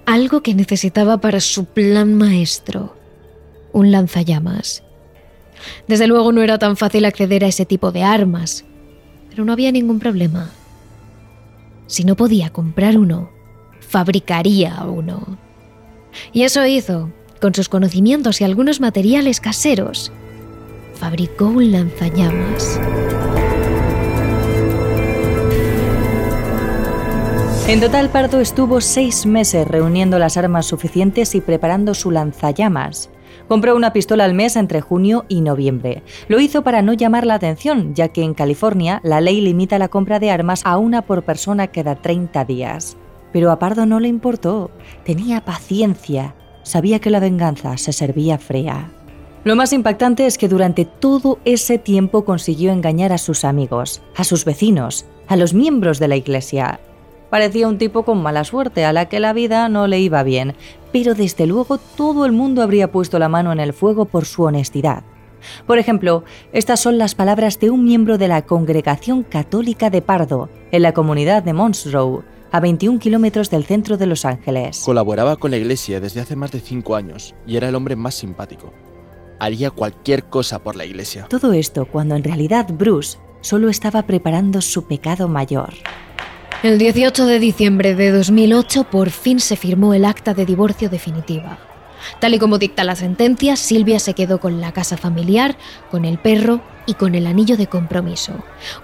Algo 0.06 0.42
que 0.42 0.54
necesitaba 0.54 1.18
para 1.18 1.40
su 1.40 1.66
plan 1.66 2.14
maestro. 2.14 2.96
Un 3.72 3.92
lanzallamas. 3.92 4.82
Desde 5.86 6.06
luego 6.06 6.32
no 6.32 6.42
era 6.42 6.58
tan 6.58 6.76
fácil 6.76 7.04
acceder 7.04 7.44
a 7.44 7.48
ese 7.48 7.66
tipo 7.66 7.92
de 7.92 8.02
armas, 8.02 8.64
pero 9.28 9.44
no 9.44 9.52
había 9.52 9.72
ningún 9.72 10.00
problema. 10.00 10.50
Si 11.86 12.04
no 12.04 12.16
podía 12.16 12.50
comprar 12.50 12.98
uno, 12.98 13.30
fabricaría 13.80 14.82
uno. 14.84 15.38
Y 16.32 16.42
eso 16.42 16.64
hizo, 16.66 17.12
con 17.40 17.54
sus 17.54 17.68
conocimientos 17.68 18.40
y 18.40 18.44
algunos 18.44 18.80
materiales 18.80 19.40
caseros, 19.40 20.12
fabricó 21.00 21.46
un 21.46 21.72
lanzallamas. 21.72 22.78
En 27.66 27.80
total, 27.80 28.10
Pardo 28.10 28.40
estuvo 28.40 28.82
seis 28.82 29.24
meses 29.24 29.66
reuniendo 29.66 30.18
las 30.18 30.36
armas 30.36 30.66
suficientes 30.66 31.34
y 31.34 31.40
preparando 31.40 31.94
su 31.94 32.10
lanzallamas. 32.10 33.08
Compró 33.48 33.74
una 33.74 33.94
pistola 33.94 34.24
al 34.24 34.34
mes 34.34 34.56
entre 34.56 34.82
junio 34.82 35.24
y 35.28 35.40
noviembre. 35.40 36.02
Lo 36.28 36.38
hizo 36.38 36.62
para 36.62 36.82
no 36.82 36.92
llamar 36.92 37.24
la 37.24 37.34
atención, 37.34 37.94
ya 37.94 38.08
que 38.08 38.22
en 38.22 38.34
California 38.34 39.00
la 39.02 39.22
ley 39.22 39.40
limita 39.40 39.78
la 39.78 39.88
compra 39.88 40.18
de 40.18 40.30
armas 40.30 40.60
a 40.64 40.76
una 40.76 41.02
por 41.02 41.24
persona 41.24 41.68
cada 41.68 41.94
30 41.94 42.44
días. 42.44 42.98
Pero 43.32 43.50
a 43.50 43.58
Pardo 43.58 43.86
no 43.86 44.00
le 44.00 44.08
importó. 44.08 44.70
Tenía 45.04 45.40
paciencia. 45.46 46.34
Sabía 46.62 46.98
que 46.98 47.10
la 47.10 47.20
venganza 47.20 47.78
se 47.78 47.94
servía 47.94 48.36
fría. 48.36 48.90
Lo 49.42 49.56
más 49.56 49.72
impactante 49.72 50.26
es 50.26 50.36
que 50.36 50.48
durante 50.48 50.84
todo 50.84 51.38
ese 51.46 51.78
tiempo 51.78 52.26
consiguió 52.26 52.72
engañar 52.72 53.10
a 53.10 53.16
sus 53.16 53.44
amigos, 53.44 54.02
a 54.14 54.24
sus 54.24 54.44
vecinos, 54.44 55.06
a 55.28 55.36
los 55.36 55.54
miembros 55.54 55.98
de 55.98 56.08
la 56.08 56.16
iglesia. 56.16 56.78
Parecía 57.30 57.66
un 57.66 57.78
tipo 57.78 58.02
con 58.02 58.22
mala 58.22 58.44
suerte, 58.44 58.84
a 58.84 58.92
la 58.92 59.08
que 59.08 59.18
la 59.18 59.32
vida 59.32 59.70
no 59.70 59.86
le 59.86 59.98
iba 59.98 60.22
bien, 60.24 60.56
pero 60.92 61.14
desde 61.14 61.46
luego 61.46 61.78
todo 61.78 62.26
el 62.26 62.32
mundo 62.32 62.60
habría 62.60 62.92
puesto 62.92 63.18
la 63.18 63.30
mano 63.30 63.50
en 63.50 63.60
el 63.60 63.72
fuego 63.72 64.04
por 64.04 64.26
su 64.26 64.42
honestidad. 64.42 65.04
Por 65.66 65.78
ejemplo, 65.78 66.22
estas 66.52 66.80
son 66.80 66.98
las 66.98 67.14
palabras 67.14 67.58
de 67.60 67.70
un 67.70 67.82
miembro 67.82 68.18
de 68.18 68.28
la 68.28 68.42
Congregación 68.42 69.22
Católica 69.22 69.88
de 69.88 70.02
Pardo, 70.02 70.50
en 70.70 70.82
la 70.82 70.92
comunidad 70.92 71.42
de 71.42 71.54
Monroe, 71.54 72.24
a 72.52 72.60
21 72.60 72.98
kilómetros 72.98 73.48
del 73.48 73.64
centro 73.64 73.96
de 73.96 74.04
Los 74.04 74.26
Ángeles. 74.26 74.82
Colaboraba 74.84 75.36
con 75.36 75.50
la 75.50 75.56
iglesia 75.56 75.98
desde 75.98 76.20
hace 76.20 76.36
más 76.36 76.50
de 76.50 76.60
cinco 76.60 76.94
años 76.94 77.34
y 77.46 77.56
era 77.56 77.70
el 77.70 77.74
hombre 77.74 77.96
más 77.96 78.16
simpático 78.16 78.70
haría 79.40 79.70
cualquier 79.70 80.24
cosa 80.24 80.60
por 80.60 80.76
la 80.76 80.84
iglesia. 80.84 81.26
Todo 81.28 81.52
esto 81.52 81.86
cuando 81.86 82.14
en 82.14 82.22
realidad 82.22 82.68
Bruce 82.70 83.18
solo 83.40 83.68
estaba 83.68 84.02
preparando 84.02 84.60
su 84.60 84.84
pecado 84.84 85.26
mayor. 85.26 85.74
El 86.62 86.78
18 86.78 87.26
de 87.26 87.38
diciembre 87.38 87.94
de 87.94 88.12
2008 88.12 88.84
por 88.84 89.10
fin 89.10 89.40
se 89.40 89.56
firmó 89.56 89.94
el 89.94 90.04
acta 90.04 90.34
de 90.34 90.44
divorcio 90.44 90.90
definitiva. 90.90 91.58
Tal 92.18 92.34
y 92.34 92.38
como 92.38 92.58
dicta 92.58 92.84
la 92.84 92.96
sentencia, 92.96 93.56
Silvia 93.56 93.98
se 93.98 94.14
quedó 94.14 94.40
con 94.40 94.60
la 94.60 94.72
casa 94.72 94.96
familiar, 94.96 95.56
con 95.90 96.04
el 96.04 96.18
perro 96.18 96.60
y 96.86 96.94
con 96.94 97.14
el 97.14 97.26
anillo 97.26 97.56
de 97.56 97.66
compromiso. 97.66 98.34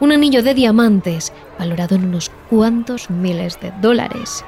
Un 0.01 0.13
anillo 0.13 0.43
de 0.43 0.55
diamantes 0.55 1.33
valorado 1.59 1.97
en 1.97 2.05
unos 2.05 2.31
cuantos 2.49 3.11
miles 3.11 3.61
de 3.61 3.73
dólares. 3.81 4.45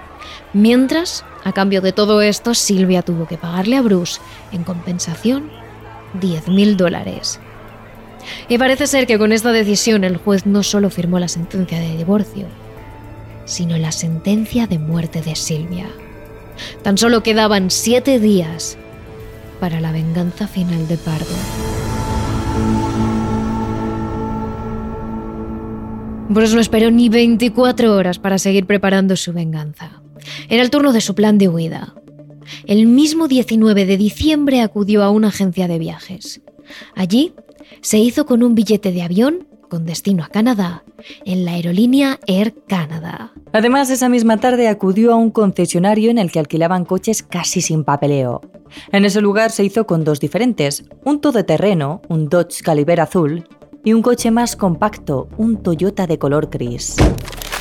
Mientras, 0.53 1.25
a 1.45 1.53
cambio 1.53 1.81
de 1.81 1.93
todo 1.93 2.23
esto, 2.23 2.55
Silvia 2.55 3.03
tuvo 3.03 3.27
que 3.27 3.39
pagarle 3.39 3.77
a 3.77 3.83
Bruce, 3.83 4.21
en 4.53 4.65
compensación, 4.65 5.51
10.000 6.21 6.77
dólares. 6.77 7.41
Y 8.49 8.59
parece 8.59 8.87
ser 8.87 9.07
que 9.07 9.19
con 9.19 9.33
esta 9.33 9.53
decisión 9.53 10.05
el 10.05 10.17
juez 10.17 10.47
no 10.47 10.63
solo 10.63 10.91
firmó 10.91 11.19
la 11.19 11.29
sentencia 11.29 11.79
de 11.79 11.97
divorcio, 11.97 12.47
sino 13.45 13.77
la 13.79 13.93
sentencia 13.93 14.67
de 14.67 14.79
muerte 14.79 15.23
de 15.23 15.35
Silvia. 15.35 15.87
Tan 16.83 16.99
solo 16.99 17.23
quedaban 17.23 17.71
siete 17.71 18.19
días 18.19 18.77
para 19.61 19.81
la 19.81 19.93
venganza 19.93 20.47
final 20.47 20.87
de 20.89 20.97
Pardo. 20.99 21.27
Bruce 26.29 26.55
no 26.55 26.61
esperó 26.61 26.91
ni 26.91 27.09
24 27.09 27.95
horas 27.95 28.19
para 28.19 28.39
seguir 28.39 28.67
preparando 28.67 29.17
su 29.17 29.33
venganza. 29.33 30.03
Era 30.51 30.63
el 30.63 30.71
turno 30.71 30.93
de 30.93 31.01
su 31.01 31.15
plan 31.15 31.39
de 31.39 31.49
huida. 31.49 31.95
El 32.67 32.87
mismo 32.87 33.29
19 33.29 33.87
de 33.87 33.97
diciembre 33.97 34.61
acudió 34.61 35.03
a 35.03 35.11
una 35.11 35.29
agencia 35.29 35.69
de 35.69 35.79
viajes. 35.79 36.41
Allí 36.95 37.33
se 37.81 37.99
hizo 37.99 38.27
con 38.27 38.43
un 38.43 38.55
billete 38.55 38.93
de 38.93 39.03
avión 39.03 39.47
con 39.69 39.85
destino 39.85 40.25
a 40.25 40.29
Canadá 40.29 40.83
en 41.25 41.45
la 41.45 41.53
aerolínea 41.53 42.19
Air 42.27 42.55
Canada. 42.67 43.33
Además, 43.53 43.91
esa 43.91 44.09
misma 44.09 44.39
tarde 44.39 44.69
acudió 44.69 45.13
a 45.13 45.17
un 45.17 45.31
concesionario 45.31 46.11
en 46.11 46.19
el 46.19 46.33
que 46.33 46.39
alquilaban 46.39 46.85
coches 46.85 47.23
casi 47.23 47.61
sin 47.61 47.85
papeleo. 47.85 48.41
En 48.93 49.05
ese 49.05 49.21
lugar 49.21 49.51
se 49.51 49.65
hizo 49.65 49.87
con 49.87 50.05
dos 50.05 50.21
diferentes, 50.21 50.85
un 51.05 51.21
todoterreno, 51.21 52.03
un 52.09 52.29
Dodge 52.29 52.63
Caliber 52.63 53.01
azul, 53.01 53.45
y 53.85 53.93
un 53.93 54.03
coche 54.03 54.31
más 54.31 54.57
compacto, 54.57 55.29
un 55.39 55.63
Toyota 55.63 56.07
de 56.07 56.19
color 56.19 56.51
gris. 56.51 56.97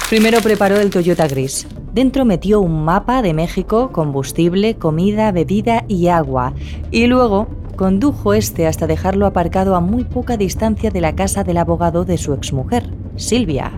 Primero 0.10 0.40
preparó 0.40 0.78
el 0.78 0.90
Toyota 0.90 1.28
gris. 1.28 1.68
Dentro 1.94 2.24
metió 2.24 2.62
un 2.62 2.86
mapa 2.86 3.22
de 3.22 3.34
México, 3.34 3.92
combustible, 3.92 4.76
comida, 4.76 5.34
bebida 5.34 5.84
y 5.90 6.08
agua. 6.08 6.54
Y 6.92 7.08
luego 7.08 7.48
condujo 7.76 8.34
este 8.34 8.68
hasta 8.68 8.88
dejarlo 8.88 9.26
aparcado 9.26 9.76
a 9.76 9.82
muy 9.82 10.06
poca 10.06 10.38
distancia 10.38 10.92
de 10.92 11.02
la 11.02 11.14
casa 11.14 11.44
del 11.44 11.58
abogado 11.58 12.06
de 12.06 12.18
su 12.18 12.32
exmujer, 12.32 12.90
Silvia. 13.18 13.74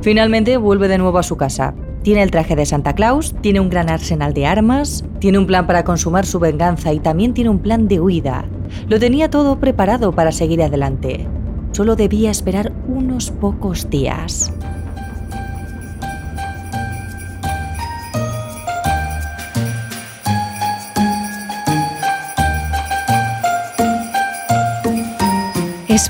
Finalmente 0.00 0.56
vuelve 0.58 0.86
de 0.86 0.98
nuevo 0.98 1.18
a 1.18 1.24
su 1.24 1.36
casa. 1.36 1.74
Tiene 2.04 2.22
el 2.22 2.30
traje 2.30 2.54
de 2.54 2.64
Santa 2.64 2.94
Claus, 2.94 3.34
tiene 3.40 3.58
un 3.58 3.68
gran 3.68 3.90
arsenal 3.90 4.34
de 4.34 4.46
armas, 4.46 5.04
tiene 5.18 5.38
un 5.38 5.48
plan 5.48 5.66
para 5.66 5.82
consumar 5.82 6.24
su 6.24 6.38
venganza 6.38 6.92
y 6.92 7.00
también 7.00 7.34
tiene 7.34 7.50
un 7.50 7.58
plan 7.58 7.88
de 7.88 7.98
huida. 7.98 8.44
Lo 8.88 9.00
tenía 9.00 9.28
todo 9.28 9.58
preparado 9.58 10.12
para 10.12 10.30
seguir 10.30 10.62
adelante. 10.62 11.26
Solo 11.72 11.96
debía 11.96 12.30
esperar 12.30 12.72
unos 12.86 13.32
pocos 13.32 13.90
días. 13.90 14.52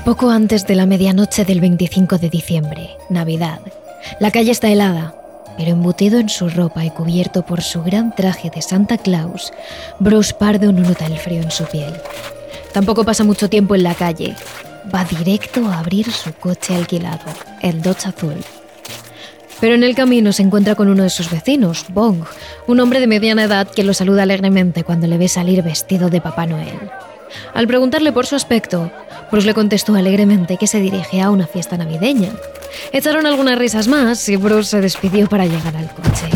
Poco 0.05 0.29
antes 0.29 0.67
de 0.67 0.75
la 0.75 0.85
medianoche 0.85 1.45
del 1.45 1.61
25 1.61 2.17
de 2.17 2.29
diciembre, 2.29 2.97
Navidad. 3.09 3.59
La 4.19 4.31
calle 4.31 4.51
está 4.51 4.69
helada, 4.69 5.15
pero 5.55 5.71
embutido 5.71 6.19
en 6.19 6.27
su 6.27 6.49
ropa 6.49 6.83
y 6.83 6.89
cubierto 6.89 7.45
por 7.45 7.61
su 7.61 7.83
gran 7.83 8.13
traje 8.13 8.49
de 8.53 8.61
Santa 8.61 8.97
Claus, 8.97 9.53
Bruce 9.99 10.33
Pardo 10.33 10.73
no 10.73 10.81
nota 10.81 11.05
el 11.05 11.17
frío 11.17 11.41
en 11.41 11.51
su 11.51 11.63
piel. 11.65 11.93
Tampoco 12.73 13.05
pasa 13.05 13.23
mucho 13.23 13.49
tiempo 13.49 13.75
en 13.75 13.83
la 13.83 13.95
calle. 13.95 14.35
Va 14.93 15.05
directo 15.05 15.67
a 15.67 15.79
abrir 15.79 16.11
su 16.11 16.33
coche 16.33 16.75
alquilado, 16.75 17.31
el 17.61 17.81
Dodge 17.81 18.09
Azul. 18.09 18.43
Pero 19.61 19.75
en 19.75 19.83
el 19.83 19.95
camino 19.95 20.33
se 20.33 20.43
encuentra 20.43 20.75
con 20.75 20.89
uno 20.89 21.03
de 21.03 21.09
sus 21.09 21.31
vecinos, 21.31 21.85
Bong, 21.87 22.25
un 22.67 22.79
hombre 22.81 22.99
de 22.99 23.07
mediana 23.07 23.45
edad 23.45 23.69
que 23.69 23.85
lo 23.85 23.93
saluda 23.93 24.23
alegremente 24.23 24.83
cuando 24.83 25.07
le 25.07 25.17
ve 25.17 25.29
salir 25.29 25.63
vestido 25.63 26.09
de 26.09 26.19
Papá 26.19 26.45
Noel. 26.45 26.91
Al 27.53 27.67
preguntarle 27.67 28.11
por 28.11 28.25
su 28.25 28.35
aspecto, 28.35 28.91
Bruce 29.31 29.47
le 29.47 29.53
contestó 29.53 29.95
alegremente 29.95 30.57
que 30.57 30.67
se 30.67 30.79
dirigía 30.79 31.25
a 31.25 31.31
una 31.31 31.47
fiesta 31.47 31.77
navideña. 31.77 32.29
Echaron 32.91 33.25
algunas 33.25 33.57
risas 33.57 33.87
más 33.87 34.27
y 34.29 34.35
Bruce 34.35 34.69
se 34.69 34.81
despidió 34.81 35.27
para 35.27 35.45
llegar 35.45 35.75
al 35.75 35.89
coche. 35.93 36.27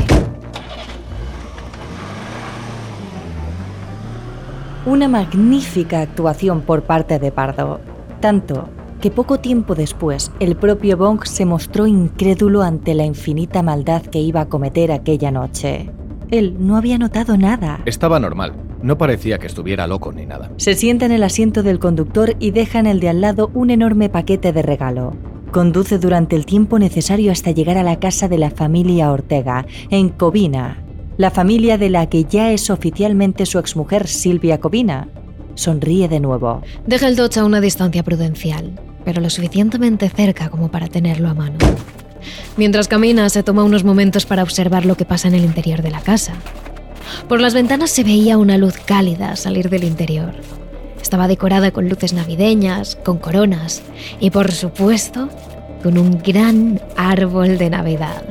Una 4.85 5.07
magnífica 5.07 6.01
actuación 6.01 6.61
por 6.61 6.83
parte 6.83 7.19
de 7.19 7.31
Pardo. 7.31 7.81
Tanto 8.21 8.69
que 9.01 9.11
poco 9.11 9.39
tiempo 9.39 9.75
después 9.75 10.31
el 10.39 10.55
propio 10.55 10.97
Bong 10.97 11.25
se 11.25 11.45
mostró 11.45 11.87
incrédulo 11.87 12.63
ante 12.63 12.93
la 12.93 13.05
infinita 13.05 13.61
maldad 13.61 14.01
que 14.01 14.19
iba 14.19 14.41
a 14.41 14.49
cometer 14.49 14.91
aquella 14.91 15.29
noche. 15.29 15.89
Él 16.31 16.55
no 16.59 16.77
había 16.77 16.97
notado 16.97 17.37
nada. 17.37 17.81
Estaba 17.85 18.19
normal. 18.19 18.53
No 18.81 18.97
parecía 18.97 19.39
que 19.39 19.47
estuviera 19.47 19.87
loco 19.87 20.11
ni 20.11 20.25
nada. 20.25 20.51
Se 20.57 20.73
sienta 20.73 21.05
en 21.05 21.11
el 21.11 21.23
asiento 21.23 21.63
del 21.63 21.79
conductor 21.79 22.35
y 22.39 22.51
deja 22.51 22.79
en 22.79 22.87
el 22.87 22.99
de 22.99 23.09
al 23.09 23.21
lado 23.21 23.49
un 23.53 23.69
enorme 23.69 24.09
paquete 24.09 24.53
de 24.53 24.61
regalo. 24.61 25.15
Conduce 25.51 25.97
durante 25.97 26.35
el 26.35 26.45
tiempo 26.45 26.77
necesario 26.77 27.31
hasta 27.31 27.51
llegar 27.51 27.77
a 27.77 27.83
la 27.83 27.99
casa 27.99 28.27
de 28.27 28.37
la 28.37 28.51
familia 28.51 29.11
Ortega, 29.11 29.65
en 29.89 30.09
Covina, 30.09 30.83
la 31.17 31.31
familia 31.31 31.77
de 31.77 31.89
la 31.89 32.07
que 32.07 32.25
ya 32.25 32.51
es 32.51 32.69
oficialmente 32.69 33.45
su 33.45 33.57
exmujer 33.57 34.07
Silvia 34.07 34.59
Covina. 34.59 35.07
Sonríe 35.55 36.07
de 36.07 36.19
nuevo. 36.19 36.61
Deja 36.85 37.07
el 37.07 37.15
Dodge 37.15 37.39
a 37.39 37.45
una 37.45 37.61
distancia 37.61 38.03
prudencial, 38.03 38.79
pero 39.03 39.21
lo 39.21 39.29
suficientemente 39.29 40.09
cerca 40.09 40.49
como 40.49 40.69
para 40.69 40.87
tenerlo 40.87 41.29
a 41.29 41.33
mano. 41.33 41.57
Mientras 42.55 42.87
camina, 42.87 43.29
se 43.29 43.43
toma 43.43 43.63
unos 43.63 43.83
momentos 43.83 44.25
para 44.25 44.43
observar 44.43 44.85
lo 44.85 44.95
que 44.95 45.05
pasa 45.05 45.27
en 45.27 45.35
el 45.35 45.45
interior 45.45 45.81
de 45.81 45.91
la 45.91 46.01
casa. 46.01 46.33
Por 47.27 47.41
las 47.41 47.53
ventanas 47.53 47.91
se 47.91 48.03
veía 48.03 48.37
una 48.37 48.57
luz 48.57 48.75
cálida 48.77 49.35
salir 49.35 49.69
del 49.69 49.83
interior. 49.83 50.33
Estaba 51.01 51.27
decorada 51.27 51.71
con 51.71 51.87
luces 51.87 52.13
navideñas, 52.13 52.95
con 52.95 53.17
coronas 53.17 53.81
y, 54.19 54.29
por 54.29 54.51
supuesto, 54.51 55.29
con 55.83 55.97
un 55.97 56.19
gran 56.21 56.81
árbol 56.95 57.57
de 57.57 57.69
Navidad. 57.69 58.23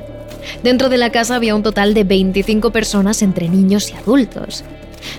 Dentro 0.63 0.89
de 0.89 0.99
la 0.99 1.11
casa 1.11 1.37
había 1.37 1.55
un 1.55 1.63
total 1.63 1.95
de 1.95 2.05
25 2.05 2.71
personas 2.71 3.23
entre 3.23 3.49
niños 3.49 3.91
y 3.91 3.97
adultos. 3.97 4.65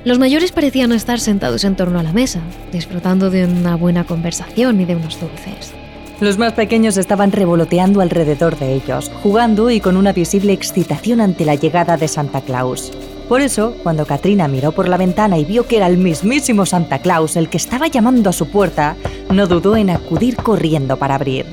Los 0.04 0.20
mayores 0.20 0.52
parecían 0.52 0.92
estar 0.92 1.20
sentados 1.20 1.64
en 1.64 1.76
torno 1.76 2.00
a 2.00 2.04
la 2.04 2.14
mesa, 2.14 2.42
disfrutando 2.72 3.30
de 3.30 3.46
una 3.46 3.76
buena 3.76 4.06
conversación 4.06 4.82
y 4.82 4.86
de 4.86 4.96
unos 4.96 5.20
dulces. 5.20 5.74
Los 6.20 6.40
más 6.40 6.54
pequeños 6.54 6.98
estaban 6.98 7.32
revoloteando 7.32 8.02
alrededor 8.02 8.58
de 8.58 8.74
ellos, 8.74 9.12
jugando 9.22 9.70
y 9.70 9.80
con 9.80 9.96
una 9.96 10.14
visible 10.14 10.52
excitación 10.52 11.22
ante 11.22 11.46
la 11.46 11.54
llegada 11.54 11.96
de 11.96 12.08
Santa 12.08 12.42
Claus. 12.42 12.92
Por 13.30 13.42
eso, 13.42 13.76
cuando 13.84 14.08
Katrina 14.08 14.48
miró 14.48 14.72
por 14.72 14.88
la 14.90 14.98
ventana 14.98 15.38
y 15.38 15.46
vio 15.46 15.68
que 15.68 15.78
era 15.78 15.86
el 15.86 15.98
mismísimo 15.98 16.66
Santa 16.66 17.00
Claus 17.00 17.36
el 17.36 17.50
que 17.50 17.58
estaba 17.58 17.86
llamando 17.88 18.32
a 18.32 18.34
su 18.34 18.50
puerta, 18.50 18.96
no 19.32 19.46
dudó 19.46 19.76
en 19.76 19.92
acudir 19.92 20.38
corriendo 20.38 20.98
para 20.98 21.16
abrir. 21.16 21.46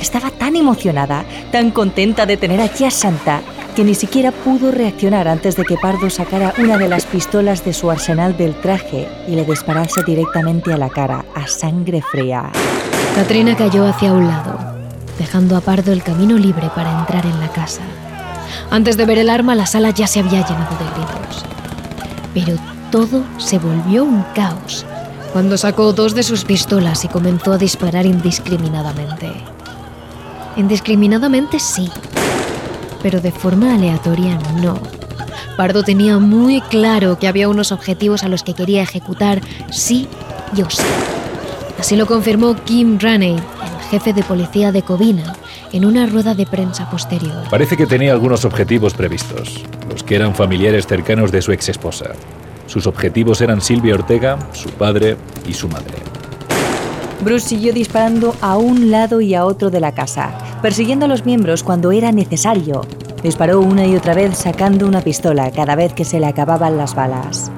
Estaba 0.00 0.30
tan 0.30 0.54
emocionada, 0.54 1.24
tan 1.50 1.72
contenta 1.72 2.26
de 2.26 2.36
tener 2.36 2.60
aquí 2.60 2.84
a 2.84 2.92
Santa, 2.92 3.40
que 3.74 3.82
ni 3.82 3.96
siquiera 3.96 4.30
pudo 4.30 4.70
reaccionar 4.70 5.26
antes 5.26 5.56
de 5.56 5.64
que 5.64 5.78
Pardo 5.78 6.10
sacara 6.10 6.54
una 6.58 6.78
de 6.78 6.88
las 6.88 7.06
pistolas 7.06 7.64
de 7.64 7.72
su 7.72 7.90
arsenal 7.90 8.36
del 8.36 8.54
traje 8.54 9.08
y 9.26 9.32
le 9.32 9.44
disparase 9.44 10.04
directamente 10.06 10.72
a 10.72 10.76
la 10.76 10.90
cara, 10.90 11.24
a 11.34 11.48
sangre 11.48 12.02
fría. 12.02 12.52
Katrina 13.16 13.56
cayó 13.56 13.86
hacia 13.86 14.12
un 14.12 14.28
lado, 14.28 14.58
dejando 15.18 15.56
a 15.56 15.62
Pardo 15.62 15.90
el 15.90 16.02
camino 16.02 16.36
libre 16.36 16.68
para 16.74 17.00
entrar 17.00 17.24
en 17.24 17.40
la 17.40 17.48
casa. 17.48 17.80
Antes 18.70 18.98
de 18.98 19.06
ver 19.06 19.16
el 19.16 19.30
arma, 19.30 19.54
la 19.54 19.64
sala 19.64 19.88
ya 19.88 20.06
se 20.06 20.20
había 20.20 20.46
llenado 20.46 20.76
de 20.76 20.84
gritos. 20.84 21.46
Pero 22.34 22.58
todo 22.90 23.24
se 23.38 23.58
volvió 23.58 24.04
un 24.04 24.22
caos 24.34 24.84
cuando 25.32 25.56
sacó 25.56 25.94
dos 25.94 26.14
de 26.14 26.22
sus 26.22 26.44
pistolas 26.44 27.06
y 27.06 27.08
comenzó 27.08 27.54
a 27.54 27.58
disparar 27.58 28.04
indiscriminadamente. 28.04 29.32
Indiscriminadamente 30.56 31.58
sí, 31.58 31.90
pero 33.02 33.22
de 33.22 33.32
forma 33.32 33.76
aleatoria 33.76 34.38
no. 34.60 34.78
Pardo 35.56 35.82
tenía 35.82 36.18
muy 36.18 36.60
claro 36.60 37.18
que 37.18 37.28
había 37.28 37.48
unos 37.48 37.72
objetivos 37.72 38.24
a 38.24 38.28
los 38.28 38.42
que 38.42 38.52
quería 38.52 38.82
ejecutar 38.82 39.40
sí 39.70 40.06
y 40.54 40.60
o 40.60 40.68
sí. 40.68 40.84
Así 41.78 41.94
lo 41.94 42.06
confirmó 42.06 42.54
Kim 42.64 42.98
Raney, 42.98 43.36
el 43.36 43.84
jefe 43.90 44.12
de 44.12 44.22
policía 44.22 44.72
de 44.72 44.82
Covina, 44.82 45.34
en 45.72 45.84
una 45.84 46.06
rueda 46.06 46.34
de 46.34 46.46
prensa 46.46 46.90
posterior. 46.90 47.44
Parece 47.50 47.76
que 47.76 47.86
tenía 47.86 48.12
algunos 48.12 48.44
objetivos 48.44 48.94
previstos, 48.94 49.62
los 49.90 50.02
que 50.02 50.16
eran 50.16 50.34
familiares 50.34 50.86
cercanos 50.86 51.30
de 51.30 51.42
su 51.42 51.52
ex 51.52 51.68
esposa. 51.68 52.12
Sus 52.66 52.86
objetivos 52.86 53.40
eran 53.42 53.60
Silvia 53.60 53.94
Ortega, 53.94 54.38
su 54.52 54.70
padre 54.70 55.16
y 55.46 55.52
su 55.52 55.68
madre. 55.68 55.94
Bruce 57.20 57.48
siguió 57.48 57.72
disparando 57.72 58.34
a 58.40 58.56
un 58.56 58.90
lado 58.90 59.20
y 59.20 59.34
a 59.34 59.44
otro 59.44 59.70
de 59.70 59.80
la 59.80 59.92
casa, 59.92 60.36
persiguiendo 60.62 61.04
a 61.04 61.08
los 61.08 61.26
miembros 61.26 61.62
cuando 61.62 61.92
era 61.92 62.10
necesario. 62.10 62.82
Disparó 63.22 63.60
una 63.60 63.86
y 63.86 63.96
otra 63.96 64.14
vez 64.14 64.38
sacando 64.38 64.86
una 64.86 65.00
pistola 65.00 65.50
cada 65.50 65.74
vez 65.76 65.92
que 65.92 66.04
se 66.04 66.20
le 66.20 66.26
acababan 66.26 66.76
las 66.76 66.94
balas. 66.94 67.50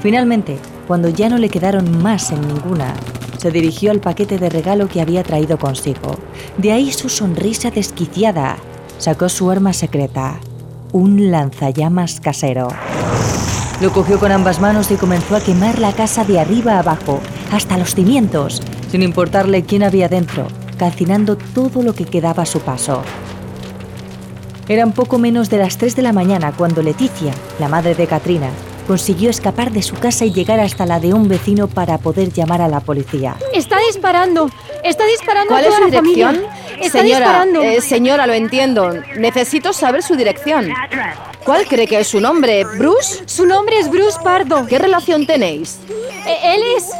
Finalmente, 0.00 0.58
cuando 0.86 1.08
ya 1.08 1.28
no 1.28 1.38
le 1.38 1.48
quedaron 1.48 2.02
más 2.02 2.30
en 2.30 2.40
ninguna, 2.46 2.94
se 3.40 3.50
dirigió 3.50 3.90
al 3.90 4.00
paquete 4.00 4.36
de 4.36 4.50
regalo 4.50 4.86
que 4.86 5.00
había 5.00 5.22
traído 5.22 5.58
consigo. 5.58 6.14
De 6.58 6.72
ahí 6.72 6.92
su 6.92 7.08
sonrisa 7.08 7.70
desquiciada. 7.70 8.58
Sacó 8.98 9.30
su 9.30 9.50
arma 9.50 9.72
secreta. 9.72 10.38
un 10.92 11.30
lanzallamas 11.30 12.20
casero. 12.20 12.68
Lo 13.80 13.92
cogió 13.92 14.18
con 14.18 14.30
ambas 14.30 14.60
manos 14.60 14.90
y 14.90 14.96
comenzó 14.96 15.36
a 15.36 15.40
quemar 15.40 15.78
la 15.78 15.94
casa 15.94 16.22
de 16.24 16.38
arriba 16.38 16.74
a 16.74 16.80
abajo, 16.80 17.20
hasta 17.50 17.78
los 17.78 17.94
cimientos, 17.94 18.60
sin 18.90 19.00
importarle 19.00 19.62
quién 19.62 19.84
había 19.84 20.08
dentro, 20.08 20.46
calcinando 20.76 21.38
todo 21.38 21.82
lo 21.82 21.94
que 21.94 22.04
quedaba 22.04 22.42
a 22.42 22.46
su 22.46 22.60
paso. 22.60 23.02
Eran 24.68 24.92
poco 24.92 25.18
menos 25.18 25.48
de 25.48 25.58
las 25.58 25.78
3 25.78 25.96
de 25.96 26.02
la 26.02 26.12
mañana 26.12 26.52
cuando 26.52 26.82
Leticia, 26.82 27.32
la 27.58 27.68
madre 27.68 27.94
de 27.94 28.06
Katrina, 28.06 28.50
consiguió 28.86 29.30
escapar 29.30 29.70
de 29.70 29.82
su 29.82 29.94
casa 29.96 30.24
y 30.24 30.32
llegar 30.32 30.60
hasta 30.60 30.86
la 30.86 31.00
de 31.00 31.12
un 31.14 31.28
vecino 31.28 31.68
para 31.68 31.98
poder 31.98 32.32
llamar 32.32 32.60
a 32.62 32.68
la 32.68 32.80
policía. 32.80 33.36
Está 33.52 33.78
disparando, 33.86 34.50
está 34.84 35.04
disparando 35.06 35.48
¿Cuál 35.50 35.64
a 35.64 35.68
es 35.68 35.74
toda 35.74 35.86
su 35.86 35.92
la 35.92 35.98
familia. 35.98 36.28
dirección? 36.32 36.52
Está 36.80 36.98
señora, 37.00 37.18
disparando. 37.26 37.62
eh, 37.62 37.80
señora, 37.80 38.26
lo 38.26 38.32
entiendo. 38.32 38.92
Necesito 39.16 39.72
saber 39.72 40.02
su 40.02 40.16
dirección. 40.16 40.68
¿Cuál 41.50 41.66
cree 41.66 41.88
que 41.88 41.98
es 41.98 42.06
su 42.06 42.20
nombre? 42.20 42.62
¿Bruce? 42.62 43.24
Su 43.26 43.44
nombre 43.44 43.76
es 43.80 43.90
Bruce 43.90 44.20
Pardo. 44.22 44.68
¿Qué 44.68 44.78
relación 44.78 45.26
tenéis? 45.26 45.80
Eh, 46.24 46.54
Él 46.54 46.62
es. 46.76 46.90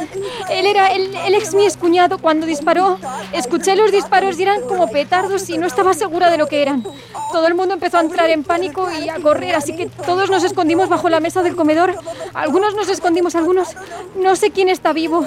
Él 0.49 0.65
era 0.65 0.87
el, 0.87 1.15
el 1.15 1.35
ex 1.35 1.53
mi 1.53 1.63
excuñado 1.63 2.17
cuando 2.17 2.45
disparó. 2.45 2.99
Escuché 3.31 3.77
los 3.77 3.93
disparos 3.93 4.37
y 4.37 4.43
eran 4.43 4.59
como 4.63 4.89
petardos 4.89 5.49
y 5.49 5.57
no 5.57 5.67
estaba 5.67 5.93
segura 5.93 6.29
de 6.29 6.37
lo 6.37 6.47
que 6.47 6.61
eran. 6.61 6.83
Todo 7.31 7.47
el 7.47 7.55
mundo 7.55 7.75
empezó 7.75 7.97
a 7.97 8.01
entrar 8.01 8.29
en 8.29 8.43
pánico 8.43 8.89
y 8.91 9.07
a 9.07 9.15
correr, 9.21 9.55
así 9.55 9.73
que 9.73 9.85
todos 9.85 10.29
nos 10.29 10.43
escondimos 10.43 10.89
bajo 10.89 11.07
la 11.07 11.21
mesa 11.21 11.43
del 11.43 11.55
comedor. 11.55 11.95
Algunos 12.33 12.75
nos 12.75 12.89
escondimos, 12.89 13.35
algunos. 13.35 13.69
No 14.17 14.35
sé 14.35 14.51
quién 14.51 14.67
está 14.67 14.91
vivo. 14.91 15.25